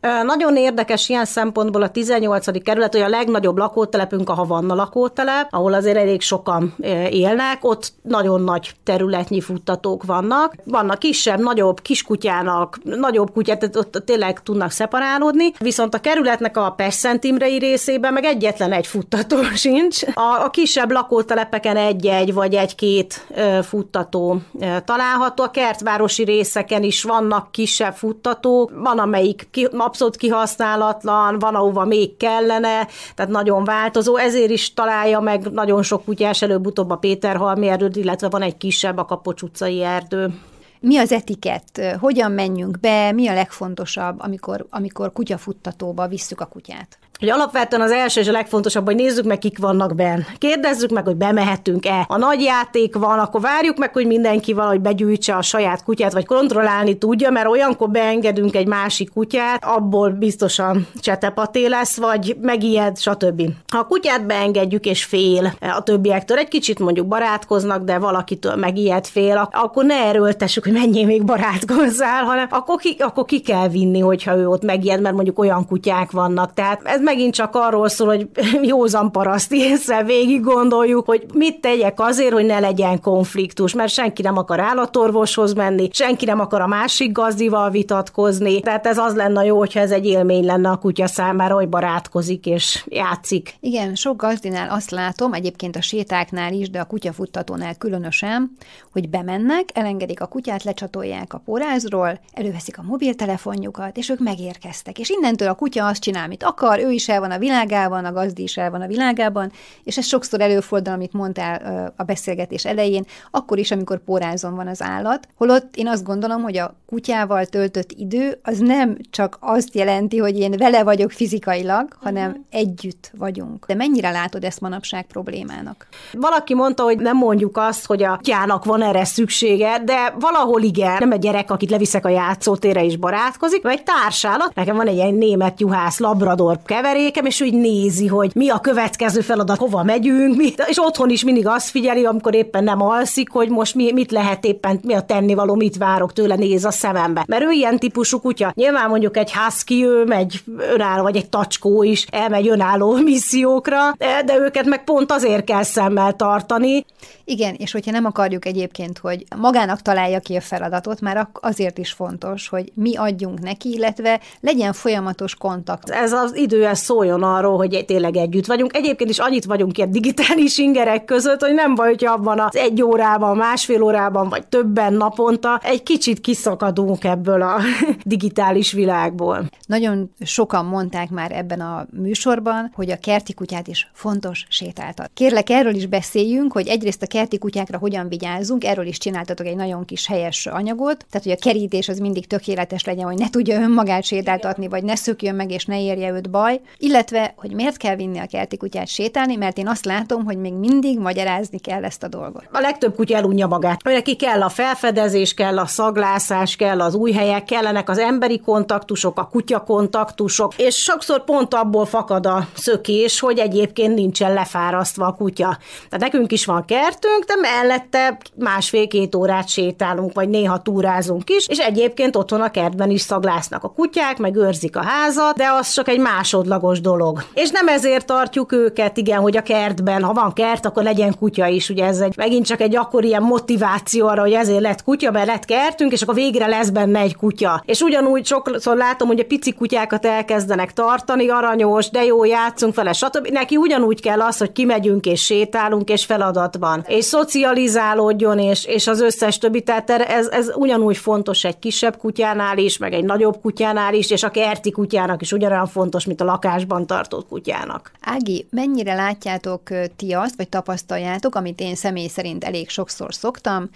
Nagyon 0.02 0.56
érdekes 0.56 1.08
ilyen 1.08 1.24
szempontból 1.24 1.82
a 1.82 1.90
18. 1.90 2.62
kerület, 2.62 2.92
hogy 2.92 3.02
a 3.02 3.08
legnagyobb 3.08 3.56
lakótelepünk 3.56 4.28
a 4.28 4.34
Havanna 4.34 4.74
lakótelep, 4.74 5.46
ahol 5.50 5.72
azért 5.72 5.96
elég 5.96 6.20
sokan 6.20 6.74
élnek, 7.10 7.58
ott 7.60 7.92
nagyon 8.02 8.40
nagy 8.40 8.74
területnyi 8.84 9.40
futtatók 9.40 10.04
vannak. 10.04 10.54
Vannak 10.64 10.98
kisebb, 10.98 11.40
nagyobb, 11.40 11.80
kiskutyának, 11.80 12.78
nagyobb 12.84 13.32
kutyát, 13.32 13.58
tehát 13.58 13.76
ott 13.76 14.02
tényleg 14.04 14.42
tudnak 14.42 14.70
szeparálódni, 14.70 15.52
viszont 15.58 15.94
a 15.94 15.98
kerületnek 15.98 16.56
a 16.56 16.70
Pest 16.70 17.18
Imrei 17.20 17.58
részében 17.58 18.12
meg 18.12 18.24
egyetlen 18.24 18.72
egy 18.72 18.86
futtató 18.86 19.36
sincs. 19.54 20.02
A, 20.14 20.44
a 20.44 20.50
kisebb 20.50 20.90
lakótelepeken 20.90 21.76
egy-egy 21.76 22.34
vagy 22.34 22.54
egy-két 22.54 23.26
futtató 23.62 24.40
található. 24.84 25.42
A 25.42 25.50
kertvárosi 25.50 26.24
részeken 26.24 26.82
is 26.82 27.02
vannak 27.02 27.50
kisebb 27.50 27.94
futtatók, 27.94 28.70
van 28.74 28.98
amelyik 28.98 29.48
ki, 29.50 29.68
abszolút 29.92 30.16
kihasználatlan, 30.16 31.38
van 31.38 31.54
ahova 31.54 31.84
még 31.84 32.16
kellene, 32.16 32.86
tehát 33.14 33.30
nagyon 33.30 33.64
változó, 33.64 34.16
ezért 34.16 34.50
is 34.50 34.74
találja 34.74 35.20
meg 35.20 35.50
nagyon 35.50 35.82
sok 35.82 36.04
kutyás 36.04 36.42
előbb-utóbb 36.42 36.90
a 36.90 36.96
Péterhalmi 36.96 37.68
erdőt, 37.68 37.96
illetve 37.96 38.28
van 38.28 38.42
egy 38.42 38.56
kisebb 38.56 38.98
a 38.98 39.04
Kapocs 39.04 39.42
utcai 39.42 39.82
erdő. 39.82 40.34
Mi 40.80 40.98
az 40.98 41.12
etikett? 41.12 41.80
Hogyan 42.00 42.32
menjünk 42.32 42.80
be? 42.80 43.12
Mi 43.12 43.28
a 43.28 43.34
legfontosabb, 43.34 44.20
amikor, 44.20 44.66
amikor 44.70 45.12
kutyafuttatóba 45.12 46.06
visszük 46.06 46.40
a 46.40 46.46
kutyát? 46.46 46.98
Hogy 47.22 47.30
alapvetően 47.30 47.82
az 47.82 47.90
első 47.90 48.20
és 48.20 48.28
a 48.28 48.32
legfontosabb, 48.32 48.84
hogy 48.84 48.94
nézzük 48.94 49.24
meg, 49.24 49.38
kik 49.38 49.58
vannak 49.58 49.94
benn. 49.94 50.20
Kérdezzük 50.38 50.90
meg, 50.90 51.04
hogy 51.04 51.16
bemehetünk-e. 51.16 52.04
A 52.08 52.16
nagy 52.16 52.40
játék 52.42 52.96
van, 52.96 53.18
akkor 53.18 53.40
várjuk 53.40 53.76
meg, 53.76 53.92
hogy 53.92 54.06
mindenki 54.06 54.52
valahogy 54.52 54.80
begyűjtse 54.80 55.34
a 55.34 55.42
saját 55.42 55.84
kutyát, 55.84 56.12
vagy 56.12 56.26
kontrollálni 56.26 56.98
tudja, 56.98 57.30
mert 57.30 57.46
olyankor 57.46 57.90
beengedünk 57.90 58.56
egy 58.56 58.66
másik 58.66 59.12
kutyát, 59.12 59.64
abból 59.64 60.10
biztosan 60.10 60.86
csetepaté 61.00 61.66
lesz, 61.66 61.96
vagy 61.96 62.36
megijed, 62.40 62.98
stb. 62.98 63.42
Ha 63.68 63.78
a 63.78 63.86
kutyát 63.86 64.26
beengedjük 64.26 64.84
és 64.84 65.04
fél 65.04 65.52
a 65.76 65.82
többiektől, 65.82 66.38
egy 66.38 66.48
kicsit 66.48 66.78
mondjuk 66.78 67.06
barátkoznak, 67.06 67.84
de 67.84 67.98
valakitől 67.98 68.56
megijed 68.56 69.06
fél, 69.06 69.48
akkor 69.52 69.84
ne 69.84 69.94
erőltessük, 69.94 70.64
hogy 70.64 70.72
mennyi 70.72 71.04
még 71.04 71.24
barátkozzál, 71.24 72.24
hanem 72.24 72.46
akkor 72.50 72.76
ki, 72.76 72.96
akkor 72.98 73.24
ki 73.24 73.40
kell 73.40 73.68
vinni, 73.68 74.00
hogyha 74.00 74.36
ő 74.36 74.48
ott 74.48 74.64
megijed, 74.64 75.00
mert 75.00 75.14
mondjuk 75.14 75.38
olyan 75.38 75.66
kutyák 75.66 76.10
vannak. 76.10 76.54
Tehát 76.54 76.80
ez 76.84 77.00
megint 77.12 77.34
csak 77.34 77.54
arról 77.54 77.88
szól, 77.88 78.06
hogy 78.06 78.28
józan 78.72 79.12
paraszti 79.12 79.58
észre 79.58 80.04
végig 80.04 80.40
gondoljuk, 80.40 81.06
hogy 81.06 81.26
mit 81.34 81.60
tegyek 81.60 82.00
azért, 82.00 82.32
hogy 82.32 82.44
ne 82.44 82.58
legyen 82.58 83.00
konfliktus, 83.00 83.74
mert 83.74 83.92
senki 83.92 84.22
nem 84.22 84.36
akar 84.36 84.60
állatorvoshoz 84.60 85.52
menni, 85.52 85.88
senki 85.92 86.24
nem 86.24 86.40
akar 86.40 86.60
a 86.60 86.66
másik 86.66 87.12
gazdival 87.12 87.70
vitatkozni, 87.70 88.60
tehát 88.60 88.86
ez 88.86 88.98
az 88.98 89.14
lenne 89.14 89.44
jó, 89.44 89.58
hogyha 89.58 89.80
ez 89.80 89.90
egy 89.90 90.06
élmény 90.06 90.44
lenne 90.44 90.70
a 90.70 90.76
kutya 90.76 91.06
számára, 91.06 91.54
hogy 91.54 91.68
barátkozik 91.68 92.46
és 92.46 92.84
játszik. 92.88 93.54
Igen, 93.60 93.94
sok 93.94 94.16
gazdinál 94.16 94.70
azt 94.70 94.90
látom, 94.90 95.32
egyébként 95.32 95.76
a 95.76 95.80
sétáknál 95.80 96.52
is, 96.52 96.70
de 96.70 96.80
a 96.80 96.84
kutyafuttatónál 96.84 97.74
különösen, 97.74 98.56
hogy 98.92 99.08
bemennek, 99.08 99.68
elengedik 99.72 100.20
a 100.20 100.26
kutyát, 100.26 100.64
lecsatolják 100.64 101.34
a 101.34 101.42
porázról, 101.44 102.20
előveszik 102.32 102.78
a 102.78 102.82
mobiltelefonjukat, 102.82 103.96
és 103.96 104.08
ők 104.08 104.18
megérkeztek. 104.18 104.98
És 104.98 105.10
innentől 105.10 105.48
a 105.48 105.54
kutya 105.54 105.86
azt 105.86 106.02
csinál, 106.02 106.24
amit 106.24 106.42
akar, 106.42 106.78
ő 106.78 106.90
is 106.90 107.01
el 107.08 107.20
van 107.20 107.30
a 107.30 107.38
világában, 107.38 108.04
a 108.04 108.12
gazdi 108.12 108.42
is 108.42 108.56
el 108.56 108.70
van 108.70 108.80
a 108.80 108.86
világában, 108.86 109.52
és 109.84 109.98
ez 109.98 110.06
sokszor 110.06 110.40
előfordul, 110.40 110.92
amit 110.92 111.12
mondtál 111.12 111.92
a 111.96 112.02
beszélgetés 112.02 112.64
elején, 112.64 113.04
akkor 113.30 113.58
is, 113.58 113.70
amikor 113.70 113.98
porázon 114.04 114.54
van 114.54 114.68
az 114.68 114.82
állat. 114.82 115.28
Holott 115.36 115.76
én 115.76 115.88
azt 115.88 116.04
gondolom, 116.04 116.42
hogy 116.42 116.56
a 116.56 116.74
kutyával 116.86 117.44
töltött 117.44 117.92
idő 117.92 118.38
az 118.42 118.58
nem 118.58 118.96
csak 119.10 119.36
azt 119.40 119.74
jelenti, 119.74 120.18
hogy 120.18 120.38
én 120.38 120.54
vele 120.58 120.82
vagyok 120.82 121.10
fizikailag, 121.10 121.96
hanem 122.00 122.28
uh-huh. 122.28 122.44
együtt 122.50 123.10
vagyunk. 123.16 123.66
De 123.66 123.74
mennyire 123.74 124.10
látod 124.10 124.44
ezt 124.44 124.60
manapság 124.60 125.06
problémának? 125.06 125.86
Valaki 126.12 126.54
mondta, 126.54 126.82
hogy 126.82 126.98
nem 126.98 127.16
mondjuk 127.16 127.56
azt, 127.56 127.86
hogy 127.86 128.02
a 128.02 128.16
kutyának 128.16 128.64
van 128.64 128.82
erre 128.82 129.04
szüksége, 129.04 129.78
de 129.84 130.14
valahol 130.20 130.62
igen. 130.62 130.96
Nem 130.98 131.12
egy 131.12 131.18
gyerek, 131.18 131.50
akit 131.50 131.70
leviszek 131.70 132.04
a 132.04 132.08
játszótérre 132.08 132.84
és 132.84 132.96
barátkozik, 132.96 133.62
vagy 133.62 133.72
egy 133.72 133.82
társállat. 133.82 134.54
Nekem 134.54 134.76
van 134.76 134.86
egy 134.86 134.94
ilyen 134.94 135.14
német 135.14 135.60
juhász 135.60 135.98
labrador 135.98 136.58
keverékem, 136.82 137.24
és 137.24 137.40
úgy 137.40 137.54
nézi, 137.54 138.06
hogy 138.06 138.30
mi 138.34 138.48
a 138.48 138.58
következő 138.58 139.20
feladat, 139.20 139.58
hova 139.58 139.82
megyünk, 139.82 140.36
mi, 140.36 140.52
és 140.66 140.78
otthon 140.78 141.10
is 141.10 141.24
mindig 141.24 141.46
azt 141.46 141.70
figyeli, 141.70 142.04
amikor 142.04 142.34
éppen 142.34 142.64
nem 142.64 142.82
alszik, 142.82 143.30
hogy 143.30 143.48
most 143.48 143.74
mi, 143.74 143.92
mit 143.92 144.10
lehet 144.10 144.44
éppen, 144.44 144.80
mi 144.82 144.94
a 144.94 145.00
tennivaló, 145.02 145.54
mit 145.54 145.76
várok 145.76 146.12
tőle, 146.12 146.34
néz 146.34 146.64
a 146.64 146.70
szemembe. 146.70 147.24
Mert 147.26 147.42
ő 147.42 147.50
ilyen 147.50 147.78
típusú 147.78 148.20
kutya. 148.20 148.52
Nyilván 148.54 148.88
mondjuk 148.88 149.16
egy 149.16 149.32
husky, 149.32 149.84
ő 149.84 150.04
megy 150.04 150.42
önálló, 150.72 151.02
vagy 151.02 151.16
egy 151.16 151.28
tacskó 151.28 151.82
is 151.82 152.06
elmegy 152.10 152.48
önálló 152.48 152.96
missziókra, 153.04 153.94
de, 153.98 154.36
őket 154.38 154.64
meg 154.64 154.84
pont 154.84 155.12
azért 155.12 155.44
kell 155.44 155.62
szemmel 155.62 156.12
tartani. 156.12 156.84
Igen, 157.24 157.54
és 157.54 157.72
hogyha 157.72 157.90
nem 157.90 158.04
akarjuk 158.04 158.46
egyébként, 158.46 158.98
hogy 158.98 159.24
magának 159.36 159.82
találja 159.82 160.20
ki 160.20 160.36
a 160.36 160.40
feladatot, 160.40 161.00
már 161.00 161.28
azért 161.32 161.78
is 161.78 161.92
fontos, 161.92 162.48
hogy 162.48 162.72
mi 162.74 162.96
adjunk 162.96 163.40
neki, 163.40 163.72
illetve 163.72 164.20
legyen 164.40 164.72
folyamatos 164.72 165.34
kontakt. 165.34 165.90
Ez 165.90 166.12
az 166.12 166.36
idő 166.36 166.66
ez 166.66 166.78
szóljon 166.78 167.22
arról, 167.22 167.56
hogy 167.56 167.84
tényleg 167.86 168.16
együtt 168.16 168.46
vagyunk. 168.46 168.76
Egyébként 168.76 169.10
is 169.10 169.18
annyit 169.18 169.44
vagyunk 169.44 169.78
ilyen 169.78 169.90
digitális 169.90 170.58
ingerek 170.58 171.04
között, 171.04 171.40
hogy 171.40 171.54
nem 171.54 171.74
baj, 171.74 171.88
hogy 171.88 172.04
abban 172.04 172.40
az 172.40 172.56
egy 172.56 172.82
órában, 172.82 173.36
másfél 173.36 173.82
órában, 173.82 174.28
vagy 174.28 174.46
többen 174.46 174.92
naponta 174.92 175.60
egy 175.62 175.82
kicsit 175.82 176.20
kiszakadunk 176.20 177.04
ebből 177.04 177.42
a 177.42 177.60
digitális 178.04 178.72
világból. 178.72 179.44
Nagyon 179.66 180.10
sokan 180.20 180.64
mondták 180.64 181.10
már 181.10 181.32
ebben 181.32 181.60
a 181.60 181.86
műsorban, 181.90 182.70
hogy 182.74 182.90
a 182.90 182.96
kerti 182.96 183.34
kutyát 183.34 183.68
is 183.68 183.90
fontos 183.94 184.46
sétáltat. 184.48 185.10
Kérlek, 185.14 185.50
erről 185.50 185.74
is 185.74 185.86
beszéljünk, 185.86 186.52
hogy 186.52 186.68
egyrészt 186.68 186.91
a 187.00 187.06
kerti 187.06 187.38
kutyákra 187.38 187.78
hogyan 187.78 188.08
vigyázzunk, 188.08 188.64
erről 188.64 188.86
is 188.86 188.98
csináltatok 188.98 189.46
egy 189.46 189.56
nagyon 189.56 189.84
kis 189.84 190.06
helyes 190.06 190.46
anyagot, 190.46 191.06
tehát 191.10 191.26
hogy 191.26 191.32
a 191.32 191.42
kerítés 191.42 191.88
az 191.88 191.98
mindig 191.98 192.26
tökéletes 192.26 192.84
legyen, 192.84 193.04
hogy 193.04 193.18
ne 193.18 193.30
tudja 193.30 193.60
önmagát 193.60 194.04
sétáltatni, 194.04 194.68
vagy 194.68 194.84
ne 194.84 194.94
szökjön 194.94 195.34
meg, 195.34 195.50
és 195.50 195.64
ne 195.64 195.82
érje 195.82 196.10
őt 196.10 196.30
baj, 196.30 196.60
illetve, 196.78 197.34
hogy 197.36 197.52
miért 197.54 197.76
kell 197.76 197.96
vinni 197.96 198.18
a 198.18 198.26
kerti 198.26 198.56
kutyát 198.56 198.86
sétálni, 198.86 199.36
mert 199.36 199.58
én 199.58 199.68
azt 199.68 199.84
látom, 199.84 200.24
hogy 200.24 200.36
még 200.36 200.52
mindig 200.52 200.98
magyarázni 200.98 201.58
kell 201.58 201.84
ezt 201.84 202.02
a 202.02 202.08
dolgot. 202.08 202.44
A 202.52 202.60
legtöbb 202.60 202.94
kutya 202.94 203.16
elunja 203.16 203.46
magát. 203.46 203.82
Neki 203.82 204.16
kell 204.16 204.42
a 204.42 204.48
felfedezés, 204.48 205.34
kell 205.34 205.58
a 205.58 205.66
szaglászás, 205.66 206.56
kell 206.56 206.80
az 206.80 206.94
új 206.94 207.12
helyek, 207.12 207.44
kellenek 207.44 207.88
az 207.88 207.98
emberi 207.98 208.40
kontaktusok, 208.40 209.18
a 209.18 209.28
kutya 209.32 209.60
kontaktusok, 209.60 210.54
és 210.56 210.76
sokszor 210.76 211.24
pont 211.24 211.54
abból 211.54 211.86
fakad 211.86 212.26
a 212.26 212.48
szökés, 212.54 213.20
hogy 213.20 213.38
egyébként 213.38 213.94
nincsen 213.94 214.32
lefárasztva 214.32 215.06
a 215.06 215.12
kutya. 215.12 215.58
Tehát 215.88 216.12
nekünk 216.12 216.32
is 216.32 216.44
van 216.44 216.64
kertünk, 216.82 217.24
de 217.24 217.34
mellette 217.40 218.18
másfél-két 218.34 219.14
órát 219.14 219.48
sétálunk, 219.48 220.12
vagy 220.14 220.28
néha 220.28 220.62
túrázunk 220.62 221.30
is, 221.30 221.46
és 221.48 221.58
egyébként 221.58 222.16
otthon 222.16 222.40
a 222.40 222.50
kertben 222.50 222.90
is 222.90 223.00
szaglásznak 223.00 223.64
a 223.64 223.68
kutyák, 223.68 224.18
meg 224.18 224.36
őrzik 224.36 224.76
a 224.76 224.82
házat, 224.82 225.36
de 225.36 225.44
az 225.58 225.72
csak 225.72 225.88
egy 225.88 225.98
másodlagos 225.98 226.80
dolog. 226.80 227.24
És 227.34 227.50
nem 227.50 227.68
ezért 227.68 228.06
tartjuk 228.06 228.52
őket, 228.52 228.96
igen, 228.96 229.20
hogy 229.20 229.36
a 229.36 229.42
kertben, 229.42 230.02
ha 230.02 230.12
van 230.12 230.32
kert, 230.32 230.66
akkor 230.66 230.82
legyen 230.82 231.18
kutya 231.18 231.46
is, 231.46 231.68
ugye 231.68 231.84
ez 231.84 232.00
egy, 232.00 232.16
megint 232.16 232.46
csak 232.46 232.60
egy 232.60 232.76
akkor 232.76 233.04
ilyen 233.04 233.22
motiváció 233.22 234.06
arra, 234.06 234.20
hogy 234.20 234.32
ezért 234.32 234.60
lett 234.60 234.82
kutya, 234.82 235.10
mert 235.10 235.26
lett 235.26 235.44
kertünk, 235.44 235.92
és 235.92 236.02
akkor 236.02 236.14
végre 236.14 236.46
lesz 236.46 236.68
benne 236.68 236.98
egy 236.98 237.16
kutya. 237.16 237.62
És 237.66 237.80
ugyanúgy 237.80 238.26
sokszor 238.26 238.76
látom, 238.76 239.08
hogy 239.08 239.20
a 239.20 239.24
pici 239.24 239.52
kutyákat 239.52 240.06
elkezdenek 240.06 240.72
tartani, 240.72 241.28
aranyos, 241.28 241.90
de 241.90 242.04
jó, 242.04 242.24
játszunk 242.24 242.74
vele, 242.74 242.92
stb. 242.92 243.28
Neki 243.28 243.56
ugyanúgy 243.56 244.00
kell 244.00 244.20
az, 244.20 244.38
hogy 244.38 244.52
kimegyünk 244.52 245.06
és 245.06 245.24
sétálunk, 245.24 245.88
és 245.88 246.04
feladat 246.04 246.56
van. 246.56 246.71
És 246.86 247.04
szocializálódjon, 247.04 248.38
és, 248.38 248.64
és 248.64 248.86
az 248.86 249.00
összes 249.00 249.38
többi. 249.38 249.62
Tehát 249.62 249.90
ez, 249.90 250.26
ez 250.26 250.50
ugyanúgy 250.54 250.96
fontos 250.96 251.44
egy 251.44 251.58
kisebb 251.58 251.96
kutyánál 251.96 252.58
is, 252.58 252.78
meg 252.78 252.92
egy 252.92 253.04
nagyobb 253.04 253.40
kutyánál 253.40 253.94
is, 253.94 254.10
és 254.10 254.22
a 254.22 254.30
kerti 254.30 254.70
kutyának 254.70 255.22
is 255.22 255.32
ugyanolyan 255.32 255.66
fontos, 255.66 256.04
mint 256.04 256.20
a 256.20 256.24
lakásban 256.24 256.86
tartott 256.86 257.28
kutyának. 257.28 257.92
Ági, 258.00 258.46
mennyire 258.50 258.94
látjátok 258.94 259.62
ti 259.96 260.12
azt, 260.12 260.36
vagy 260.36 260.48
tapasztaljátok, 260.48 261.34
amit 261.34 261.60
én 261.60 261.74
személy 261.74 262.08
szerint 262.08 262.44
elég 262.44 262.68
sokszor 262.68 263.14
szoktam, 263.14 263.68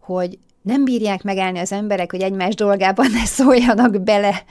hogy 0.00 0.38
nem 0.62 0.84
bírják 0.84 1.22
megállni 1.22 1.58
az 1.58 1.72
emberek, 1.72 2.10
hogy 2.10 2.20
egymás 2.20 2.54
dolgában 2.54 3.10
ne 3.10 3.24
szóljanak 3.24 4.00
bele. 4.00 4.44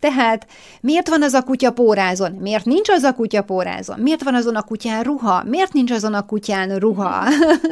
Tehát 0.00 0.46
miért 0.80 1.08
van 1.08 1.22
az 1.22 1.32
a 1.32 1.42
kutya 1.42 1.72
pórázon? 1.72 2.32
Miért 2.32 2.64
nincs 2.64 2.88
az 2.88 3.02
a 3.02 3.12
kutya 3.12 3.42
pórázon? 3.42 3.98
Miért 3.98 4.22
van 4.22 4.34
azon 4.34 4.56
a 4.56 4.62
kutyán 4.62 5.02
ruha? 5.02 5.42
Miért 5.44 5.72
nincs 5.72 5.90
azon 5.90 6.14
a 6.14 6.26
kutyán 6.26 6.78
ruha? 6.78 7.24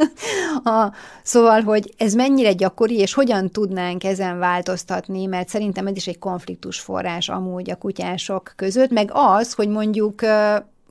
a, 0.64 0.92
szóval, 1.22 1.62
hogy 1.62 1.94
ez 1.96 2.14
mennyire 2.14 2.52
gyakori, 2.52 2.98
és 2.98 3.14
hogyan 3.14 3.50
tudnánk 3.50 4.04
ezen 4.04 4.38
változtatni, 4.38 5.26
mert 5.26 5.48
szerintem 5.48 5.86
ez 5.86 5.96
is 5.96 6.06
egy 6.06 6.18
konfliktus 6.18 6.80
forrás 6.80 7.28
amúgy 7.28 7.70
a 7.70 7.76
kutyások 7.76 8.52
között, 8.56 8.90
meg 8.90 9.10
az, 9.12 9.52
hogy 9.52 9.68
mondjuk 9.68 10.22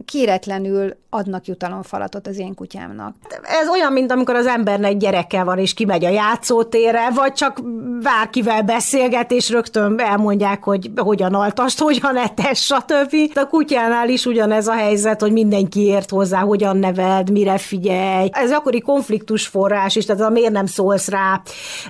kéretlenül 0.06 0.96
adnak 1.16 1.46
jutalomfalatot 1.46 2.28
az 2.28 2.38
én 2.38 2.54
kutyámnak. 2.54 3.16
Ez 3.62 3.70
olyan, 3.70 3.94
mint 3.94 4.12
amikor 4.12 4.36
az 4.36 4.46
embernek 4.46 4.98
gyereke 4.98 5.44
van, 5.44 5.58
és 5.58 5.74
kimegy 5.74 6.06
a 6.06 6.10
játszótérre, 6.10 7.10
vagy 7.10 7.34
csak 7.34 7.60
bárkivel 8.02 8.62
beszélget, 8.62 9.32
és 9.32 9.50
rögtön 9.50 10.00
elmondják, 10.00 10.64
hogy 10.64 10.92
hogyan 10.96 11.34
altast, 11.34 11.80
hogyan 11.80 12.18
etes, 12.18 12.64
stb. 12.64 13.16
A 13.34 13.48
kutyánál 13.48 14.10
is 14.10 14.26
ugyanez 14.26 14.68
a 14.68 14.74
helyzet, 14.74 15.22
hogy 15.22 15.32
mindenki 15.32 15.82
ért 15.82 16.10
hozzá, 16.10 16.40
hogyan 16.40 16.78
neveld, 16.78 17.32
mire 17.32 17.58
figyelj. 17.58 18.30
Ez 18.32 18.52
akkori 18.52 18.82
konfliktus 18.82 19.48
forrás 19.48 19.96
is, 19.96 20.06
tehát 20.06 20.22
a 20.22 20.30
miért 20.30 20.52
nem 20.52 20.66
szólsz 20.66 21.10
rá 21.10 21.42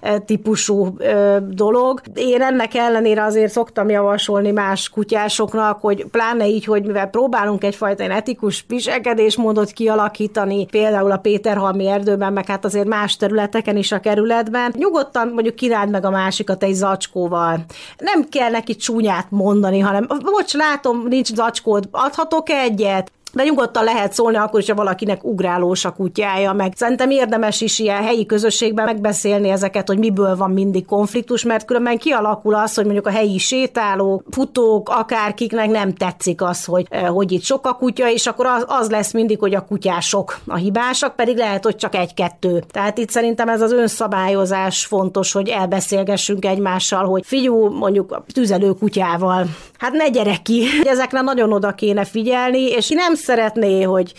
e, 0.01 0.17
típusú 0.19 0.95
ö, 0.97 1.37
dolog. 1.49 2.01
Én 2.13 2.41
ennek 2.41 2.73
ellenére 2.73 3.23
azért 3.23 3.51
szoktam 3.51 3.89
javasolni 3.89 4.51
más 4.51 4.89
kutyásoknak, 4.89 5.81
hogy 5.81 6.05
pláne 6.11 6.47
így, 6.47 6.65
hogy 6.65 6.85
mivel 6.85 7.07
próbálunk 7.07 7.63
egyfajta 7.63 8.03
etikus 8.11 8.65
viselkedésmódot 8.67 9.71
kialakítani, 9.71 10.65
például 10.65 11.11
a 11.11 11.17
Péterhalmi 11.17 11.87
erdőben, 11.87 12.33
meg 12.33 12.47
hát 12.47 12.65
azért 12.65 12.87
más 12.87 13.17
területeken 13.17 13.77
is 13.77 13.91
a 13.91 13.99
kerületben, 13.99 14.73
nyugodtan 14.77 15.27
mondjuk 15.27 15.55
királd 15.55 15.89
meg 15.89 16.05
a 16.05 16.09
másikat 16.09 16.63
egy 16.63 16.73
zacskóval. 16.73 17.65
Nem 17.97 18.29
kell 18.29 18.49
neki 18.49 18.75
csúnyát 18.75 19.27
mondani, 19.29 19.79
hanem 19.79 20.07
bocs, 20.07 20.53
látom, 20.53 21.07
nincs 21.07 21.33
zacskód, 21.33 21.87
adhatok 21.91 22.49
egyet? 22.49 23.11
De 23.35 23.43
nyugodtan 23.43 23.83
lehet 23.83 24.13
szólni 24.13 24.37
akkor 24.37 24.59
is, 24.59 24.69
ha 24.69 24.75
valakinek 24.75 25.23
ugrálós 25.23 25.85
a 25.85 25.91
kutyája, 25.91 26.53
meg 26.53 26.73
szerintem 26.75 27.09
érdemes 27.09 27.61
is 27.61 27.79
ilyen 27.79 28.03
helyi 28.03 28.25
közösségben 28.25 28.85
megbeszélni 28.85 29.49
ezeket, 29.49 29.87
hogy 29.87 29.97
miből 29.97 30.35
van 30.35 30.51
mindig 30.51 30.85
konfliktus, 30.85 31.43
mert 31.43 31.65
különben 31.65 31.97
kialakul 31.97 32.55
az, 32.55 32.75
hogy 32.75 32.83
mondjuk 32.83 33.07
a 33.07 33.09
helyi 33.09 33.37
sétáló, 33.37 34.23
futók, 34.31 34.89
akárkiknek 34.89 35.69
nem 35.69 35.93
tetszik 35.93 36.41
az, 36.41 36.65
hogy, 36.65 36.85
eh, 36.89 37.07
hogy 37.07 37.31
itt 37.31 37.43
sok 37.43 37.67
a 37.67 37.73
kutya, 37.73 38.11
és 38.11 38.27
akkor 38.27 38.45
az, 38.45 38.65
az 38.67 38.89
lesz 38.89 39.13
mindig, 39.13 39.39
hogy 39.39 39.55
a 39.55 39.65
kutyások 39.65 40.39
a 40.47 40.55
hibásak, 40.55 41.15
pedig 41.15 41.37
lehet, 41.37 41.63
hogy 41.63 41.75
csak 41.75 41.95
egy-kettő. 41.95 42.63
Tehát 42.71 42.97
itt 42.97 43.09
szerintem 43.09 43.49
ez 43.49 43.61
az 43.61 43.71
önszabályozás 43.71 44.85
fontos, 44.85 45.31
hogy 45.31 45.49
elbeszélgessünk 45.49 46.45
egymással, 46.45 47.05
hogy 47.05 47.25
figyú, 47.25 47.69
mondjuk 47.69 48.11
a 48.11 48.23
tüzelő 48.33 48.71
kutyával, 48.71 49.45
hát 49.77 49.91
ne 49.91 50.09
gyere 50.09 50.35
ki, 50.43 50.63
ezekre 50.83 51.21
nagyon 51.21 51.53
oda 51.53 51.71
kéne 51.71 52.05
figyelni, 52.05 52.61
és 52.61 52.89
nem 52.89 53.15
szeretné, 53.25 53.81
hogy 53.81 54.13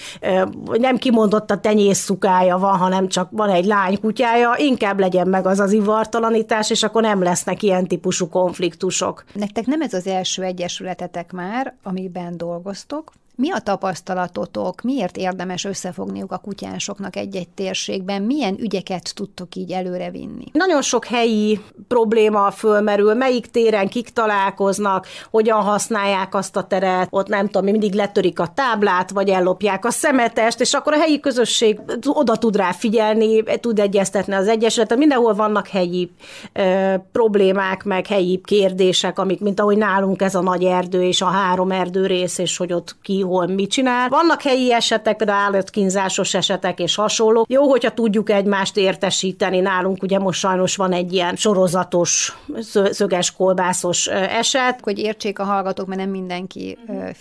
nem 0.78 0.96
kimondott 0.96 1.50
a 1.50 1.60
tenyész 1.60 1.98
szukája 1.98 2.58
van, 2.58 2.76
hanem 2.76 3.08
csak 3.08 3.28
van 3.30 3.50
egy 3.50 3.64
lánykutyája, 3.64 4.54
inkább 4.56 4.98
legyen 4.98 5.28
meg 5.28 5.46
az 5.46 5.60
az 5.60 5.72
ivartalanítás, 5.72 6.70
és 6.70 6.82
akkor 6.82 7.02
nem 7.02 7.22
lesznek 7.22 7.62
ilyen 7.62 7.86
típusú 7.86 8.28
konfliktusok. 8.28 9.24
Nektek 9.32 9.66
nem 9.66 9.80
ez 9.80 9.92
az 9.92 10.06
első 10.06 10.42
egyesületetek 10.42 11.32
már, 11.32 11.74
amiben 11.82 12.36
dolgoztok, 12.36 13.12
mi 13.36 13.50
a 13.50 13.58
tapasztalatotok, 13.58 14.82
miért 14.82 15.16
érdemes 15.16 15.64
összefogniuk 15.64 16.32
a 16.32 16.38
kutyásoknak 16.38 17.16
egy-egy 17.16 17.48
térségben, 17.48 18.22
milyen 18.22 18.56
ügyeket 18.60 19.14
tudtok 19.14 19.54
így 19.54 19.72
előrevinni? 19.72 20.44
Nagyon 20.52 20.82
sok 20.82 21.04
helyi 21.04 21.60
probléma 21.88 22.50
fölmerül, 22.50 23.14
melyik 23.14 23.46
téren 23.46 23.88
kik 23.88 24.08
találkoznak, 24.08 25.06
hogyan 25.30 25.60
használják 25.60 26.34
azt 26.34 26.56
a 26.56 26.62
teret, 26.62 27.08
ott 27.10 27.28
nem 27.28 27.46
tudom, 27.46 27.64
mindig 27.64 27.94
letörik 27.94 28.40
a 28.40 28.52
táblát, 28.54 29.10
vagy 29.10 29.28
ellopják 29.28 29.84
a 29.84 29.90
szemetest, 29.90 30.60
és 30.60 30.74
akkor 30.74 30.92
a 30.92 30.98
helyi 30.98 31.20
közösség 31.20 31.80
oda 32.06 32.36
tud 32.36 32.56
rá 32.56 32.72
figyelni, 32.72 33.42
tud 33.42 33.78
egyeztetni 33.78 34.34
az 34.34 34.48
egyesületet. 34.48 34.98
Mindenhol 34.98 35.34
vannak 35.34 35.68
helyi 35.68 36.10
ö, 36.52 36.94
problémák, 37.12 37.84
meg 37.84 38.06
helyi 38.06 38.40
kérdések, 38.44 39.18
amik, 39.18 39.40
mint 39.40 39.60
ahogy 39.60 39.76
nálunk 39.76 40.22
ez 40.22 40.34
a 40.34 40.42
nagy 40.42 40.64
erdő 40.64 41.02
és 41.02 41.22
a 41.22 41.26
három 41.26 41.70
erdő 41.70 42.06
rész, 42.06 42.38
és 42.38 42.56
hogy 42.56 42.72
ott 42.72 42.96
ki 43.02 43.24
hol 43.26 43.46
mit 43.46 43.70
csinál. 43.70 44.08
Vannak 44.08 44.42
helyi 44.42 44.72
esetek, 44.72 45.16
például 45.16 45.44
állatkínzásos 45.44 46.34
esetek 46.34 46.78
és 46.78 46.94
hasonló. 46.94 47.46
Jó, 47.48 47.68
hogyha 47.68 47.90
tudjuk 47.90 48.30
egymást 48.30 48.76
értesíteni. 48.76 49.60
Nálunk 49.60 50.02
ugye 50.02 50.18
most 50.18 50.38
sajnos 50.38 50.76
van 50.76 50.92
egy 50.92 51.12
ilyen 51.12 51.36
sorozatos, 51.36 52.38
szöges 52.90 53.32
kolbászos 53.32 54.06
eset. 54.06 54.80
Hogy 54.82 54.98
értsék 54.98 55.38
a 55.38 55.44
hallgatók, 55.44 55.86
mert 55.86 56.00
nem 56.00 56.10
mindenki 56.10 56.78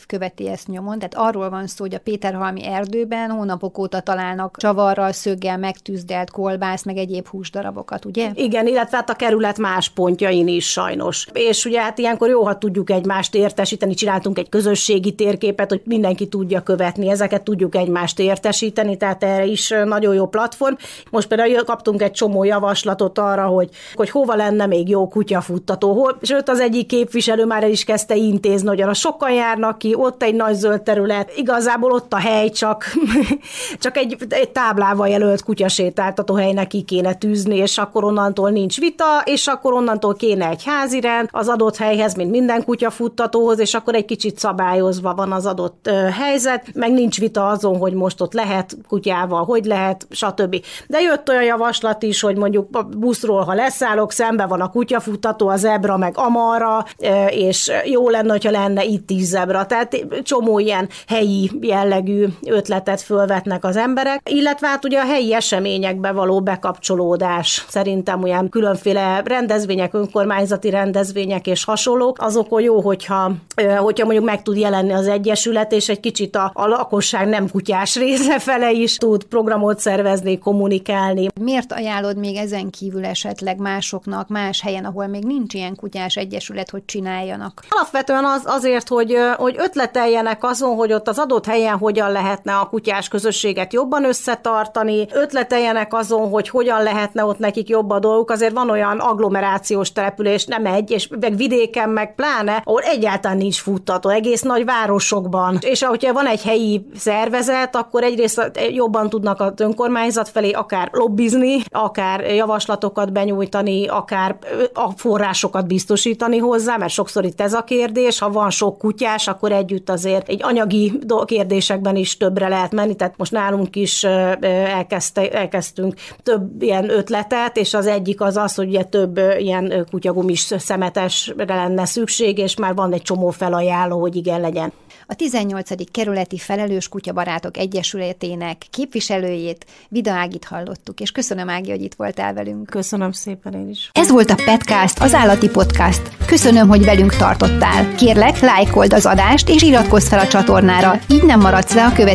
követi 0.07 0.49
ezt 0.49 0.67
nyomon. 0.67 0.99
Tehát 0.99 1.29
arról 1.29 1.49
van 1.49 1.67
szó, 1.67 1.83
hogy 1.83 1.95
a 1.95 1.99
Péterhalmi 1.99 2.65
erdőben 2.65 3.29
hónapok 3.29 3.77
óta 3.77 3.99
találnak 3.99 4.57
csavarral, 4.57 5.11
szöggel 5.11 5.57
megtűzdelt 5.57 6.31
kolbász, 6.31 6.83
meg 6.83 6.97
egyéb 6.97 7.27
húsdarabokat, 7.27 8.05
ugye? 8.05 8.31
Igen, 8.33 8.67
illetve 8.67 8.97
hát 8.97 9.09
a 9.09 9.13
kerület 9.13 9.57
más 9.57 9.89
pontjain 9.89 10.47
is 10.47 10.71
sajnos. 10.71 11.27
És 11.33 11.65
ugye 11.65 11.81
hát 11.81 11.97
ilyenkor 11.97 12.29
jó, 12.29 12.45
ha 12.45 12.57
tudjuk 12.57 12.89
egymást 12.89 13.35
értesíteni, 13.35 13.93
csináltunk 13.93 14.37
egy 14.37 14.49
közösségi 14.49 15.15
térképet, 15.15 15.69
hogy 15.69 15.81
mindenki 15.95 16.27
tudja 16.27 16.61
követni, 16.61 17.09
ezeket 17.09 17.43
tudjuk 17.43 17.75
egymást 17.75 18.19
értesíteni, 18.19 18.97
tehát 18.97 19.23
erre 19.23 19.45
is 19.45 19.73
nagyon 19.85 20.13
jó 20.13 20.27
platform. 20.27 20.73
Most 21.09 21.27
például 21.27 21.63
kaptunk 21.63 22.01
egy 22.01 22.11
csomó 22.11 22.43
javaslatot 22.43 23.19
arra, 23.19 23.45
hogy, 23.45 23.69
hogy 23.93 24.09
hova 24.09 24.35
lenne 24.35 24.65
még 24.65 24.89
jó 24.89 25.07
kutyafuttató, 25.07 25.93
hol, 25.93 26.17
sőt 26.21 26.49
az 26.49 26.59
egyik 26.59 26.87
képviselő 26.87 27.45
már 27.45 27.63
el 27.63 27.69
is 27.69 27.83
kezdte 27.83 28.15
intézni, 28.15 28.67
hogy 28.67 28.81
arra 28.81 28.93
sokan 28.93 29.31
járnak 29.31 29.77
ki, 29.77 29.93
ott 29.95 30.23
egy 30.23 30.35
nagy 30.35 30.53
zöld 30.53 30.81
terület, 30.81 31.31
igazából 31.37 31.91
ott 31.91 32.13
a 32.13 32.17
hely, 32.17 32.49
csak, 32.49 32.85
csak 33.83 33.97
egy, 33.97 34.17
egy 34.29 34.49
táblával 34.49 35.07
jelölt 35.07 35.43
kutyasétáltató 35.43 36.33
helynek 36.35 36.67
ki 36.67 36.81
kéne 36.81 37.13
tűzni, 37.13 37.55
és 37.55 37.77
akkor 37.77 38.03
onnantól 38.03 38.49
nincs 38.49 38.79
vita, 38.79 39.21
és 39.23 39.47
akkor 39.47 39.73
onnantól 39.73 40.13
kéne 40.13 40.49
egy 40.49 40.63
házirend 40.65 41.27
az 41.31 41.47
adott 41.47 41.77
helyhez, 41.77 42.15
mint 42.15 42.31
minden 42.31 42.63
kutyafuttatóhoz, 42.63 43.59
és 43.59 43.73
akkor 43.73 43.95
egy 43.95 44.05
kicsit 44.05 44.39
szabályozva 44.39 45.13
van 45.13 45.31
az 45.31 45.45
adott 45.45 45.84
helyzet, 46.19 46.69
meg 46.73 46.91
nincs 46.91 47.19
vita 47.19 47.47
azon, 47.47 47.77
hogy 47.77 47.93
most 47.93 48.21
ott 48.21 48.33
lehet 48.33 48.77
kutyával, 48.87 49.43
hogy 49.43 49.65
lehet, 49.65 50.07
stb. 50.09 50.55
De 50.87 51.01
jött 51.01 51.29
olyan 51.29 51.43
javaslat 51.43 52.03
is, 52.03 52.21
hogy 52.21 52.37
mondjuk 52.37 52.67
a 52.71 52.83
buszról, 52.83 53.43
ha 53.43 53.53
leszállok, 53.53 54.11
szembe 54.11 54.45
van 54.45 54.61
a 54.61 54.69
kutyafutató, 54.69 55.47
a 55.47 55.55
zebra, 55.55 55.97
meg 55.97 56.13
amara, 56.17 56.85
és 57.29 57.71
jó 57.85 58.09
lenne, 58.09 58.31
hogyha 58.31 58.51
lenne 58.51 58.83
itt 58.83 59.09
is 59.09 59.23
zebra. 59.23 59.65
Tehát 59.65 60.05
csomó 60.23 60.59
ilyen 60.59 60.89
helyi 61.07 61.51
jellegű 61.61 62.27
ötletet 62.45 63.01
fölvetnek 63.01 63.63
az 63.63 63.77
emberek, 63.77 64.29
illetve 64.29 64.67
hát 64.67 64.85
ugye 64.85 64.99
a 64.99 65.05
helyi 65.05 65.33
eseményekbe 65.33 66.11
való 66.11 66.41
bekapcsolódás. 66.41 67.65
Szerintem 67.69 68.23
olyan 68.23 68.49
különféle 68.49 69.21
rendezvények, 69.25 69.93
önkormányzati 69.93 70.69
rendezvények 70.69 71.47
és 71.47 71.65
hasonlók, 71.65 72.17
azok 72.21 72.61
jó, 72.61 72.81
hogyha, 72.81 73.31
hogyha 73.77 74.05
mondjuk 74.05 74.25
meg 74.25 74.41
tud 74.41 74.57
jelenni 74.57 74.93
az 74.93 75.07
Egyesület, 75.07 75.71
és 75.75 75.89
egy 75.89 75.99
kicsit 75.99 76.35
a, 76.35 76.51
a 76.53 76.67
lakosság 76.67 77.27
nem 77.27 77.49
kutyás 77.49 77.95
része 77.95 78.39
fele 78.39 78.71
is 78.71 78.95
tud 78.95 79.23
programot 79.23 79.79
szervezni, 79.79 80.37
kommunikálni. 80.37 81.27
Miért 81.41 81.71
ajánlod 81.71 82.17
még 82.17 82.35
ezen 82.35 82.69
kívül 82.69 83.05
esetleg 83.05 83.57
másoknak, 83.57 84.27
más 84.27 84.61
helyen, 84.61 84.85
ahol 84.85 85.07
még 85.07 85.23
nincs 85.23 85.53
ilyen 85.53 85.75
kutyás 85.75 86.15
egyesület, 86.15 86.69
hogy 86.69 86.85
csináljanak? 86.85 87.63
Alapvetően 87.69 88.25
az, 88.25 88.41
azért, 88.45 88.87
hogy, 88.87 89.17
hogy 89.35 89.55
ötleteljenek 89.57 90.43
azon, 90.43 90.75
hogy 90.75 90.93
ott 90.93 91.07
az 91.07 91.19
adott 91.19 91.45
helyen 91.45 91.77
hogyan 91.77 92.11
lehetne 92.11 92.55
a 92.55 92.65
kutyás 92.69 93.07
közösséget 93.07 93.73
jobban 93.73 94.05
összetartani, 94.05 95.05
ötleteljenek 95.13 95.93
azon, 95.93 96.29
hogy 96.29 96.49
hogyan 96.49 96.83
lehetne 96.83 97.25
ott 97.25 97.39
nekik 97.39 97.69
jobb 97.69 97.89
a 97.89 97.99
dolguk. 97.99 98.31
Azért 98.31 98.53
van 98.53 98.69
olyan 98.69 98.99
agglomerációs 98.99 99.91
település, 99.91 100.45
nem 100.45 100.65
egy, 100.65 100.91
és 100.91 101.07
meg 101.19 101.35
vidéken, 101.35 101.89
meg 101.89 102.15
pláne, 102.15 102.61
ahol 102.63 102.81
egyáltalán 102.81 103.37
nincs 103.37 103.61
futtató, 103.61 104.09
egész 104.09 104.41
nagy 104.41 104.65
városokban 104.65 105.57
és 105.65 105.81
ahogyha 105.81 106.13
van 106.13 106.27
egy 106.27 106.41
helyi 106.41 106.85
szervezet, 106.95 107.75
akkor 107.75 108.03
egyrészt 108.03 108.51
jobban 108.71 109.09
tudnak 109.09 109.41
az 109.41 109.51
önkormányzat 109.57 110.29
felé 110.29 110.51
akár 110.51 110.89
lobbizni, 110.91 111.57
akár 111.71 112.19
javaslatokat 112.35 113.11
benyújtani, 113.11 113.87
akár 113.87 114.37
a 114.73 114.91
forrásokat 114.95 115.67
biztosítani 115.67 116.37
hozzá, 116.37 116.77
mert 116.77 116.91
sokszor 116.91 117.25
itt 117.25 117.41
ez 117.41 117.53
a 117.53 117.63
kérdés, 117.63 118.19
ha 118.19 118.31
van 118.31 118.49
sok 118.49 118.77
kutyás, 118.77 119.27
akkor 119.27 119.51
együtt 119.51 119.89
azért 119.89 120.29
egy 120.29 120.43
anyagi 120.43 120.99
kérdésekben 121.25 121.95
is 121.95 122.17
többre 122.17 122.47
lehet 122.47 122.71
menni, 122.71 122.95
tehát 122.95 123.17
most 123.17 123.31
nálunk 123.31 123.75
is 123.75 124.03
elkezdte, 124.03 125.29
elkezdtünk 125.31 125.93
több 126.23 126.61
ilyen 126.61 126.89
ötletet, 126.89 127.57
és 127.57 127.73
az 127.73 127.87
egyik 127.87 128.21
az 128.21 128.37
az, 128.37 128.55
hogy 128.55 128.67
ugye 128.67 128.83
több 128.83 129.17
ilyen 129.37 129.87
kutyagumis 129.91 130.53
szemetesre 130.57 131.55
lenne 131.55 131.85
szükség, 131.85 132.37
és 132.37 132.55
már 132.55 132.75
van 132.75 132.93
egy 132.93 133.01
csomó 133.01 133.29
felajánló, 133.29 133.99
hogy 133.99 134.15
igen 134.15 134.41
legyen. 134.41 134.71
A 135.07 135.13
18. 135.13 135.91
kerületi 135.91 136.37
felelős 136.37 136.87
kutyabarátok 136.87 137.57
egyesületének 137.57 138.65
képviselőjét, 138.69 139.65
Vida 139.89 140.11
Ágit 140.11 140.45
hallottuk, 140.45 140.99
és 140.99 141.11
köszönöm 141.11 141.49
Ági, 141.49 141.69
hogy 141.69 141.81
itt 141.81 141.93
voltál 141.93 142.33
velünk. 142.33 142.69
Köszönöm 142.69 143.11
szépen 143.11 143.53
én 143.53 143.69
is. 143.69 143.89
Ez 143.93 144.11
volt 144.11 144.29
a 144.29 144.35
Petcast, 144.45 144.99
az 144.99 145.13
állati 145.13 145.49
podcast. 145.49 146.01
Köszönöm, 146.25 146.67
hogy 146.67 146.85
velünk 146.85 147.15
tartottál. 147.15 147.95
Kérlek, 147.95 148.39
lájkold 148.39 148.93
az 148.93 149.05
adást, 149.05 149.49
és 149.49 149.61
iratkozz 149.61 150.07
fel 150.07 150.19
a 150.19 150.27
csatornára, 150.27 150.99
így 151.09 151.23
nem 151.23 151.39
maradsz 151.39 151.73
le 151.73 151.85
a 151.85 151.93
következő 151.93 152.03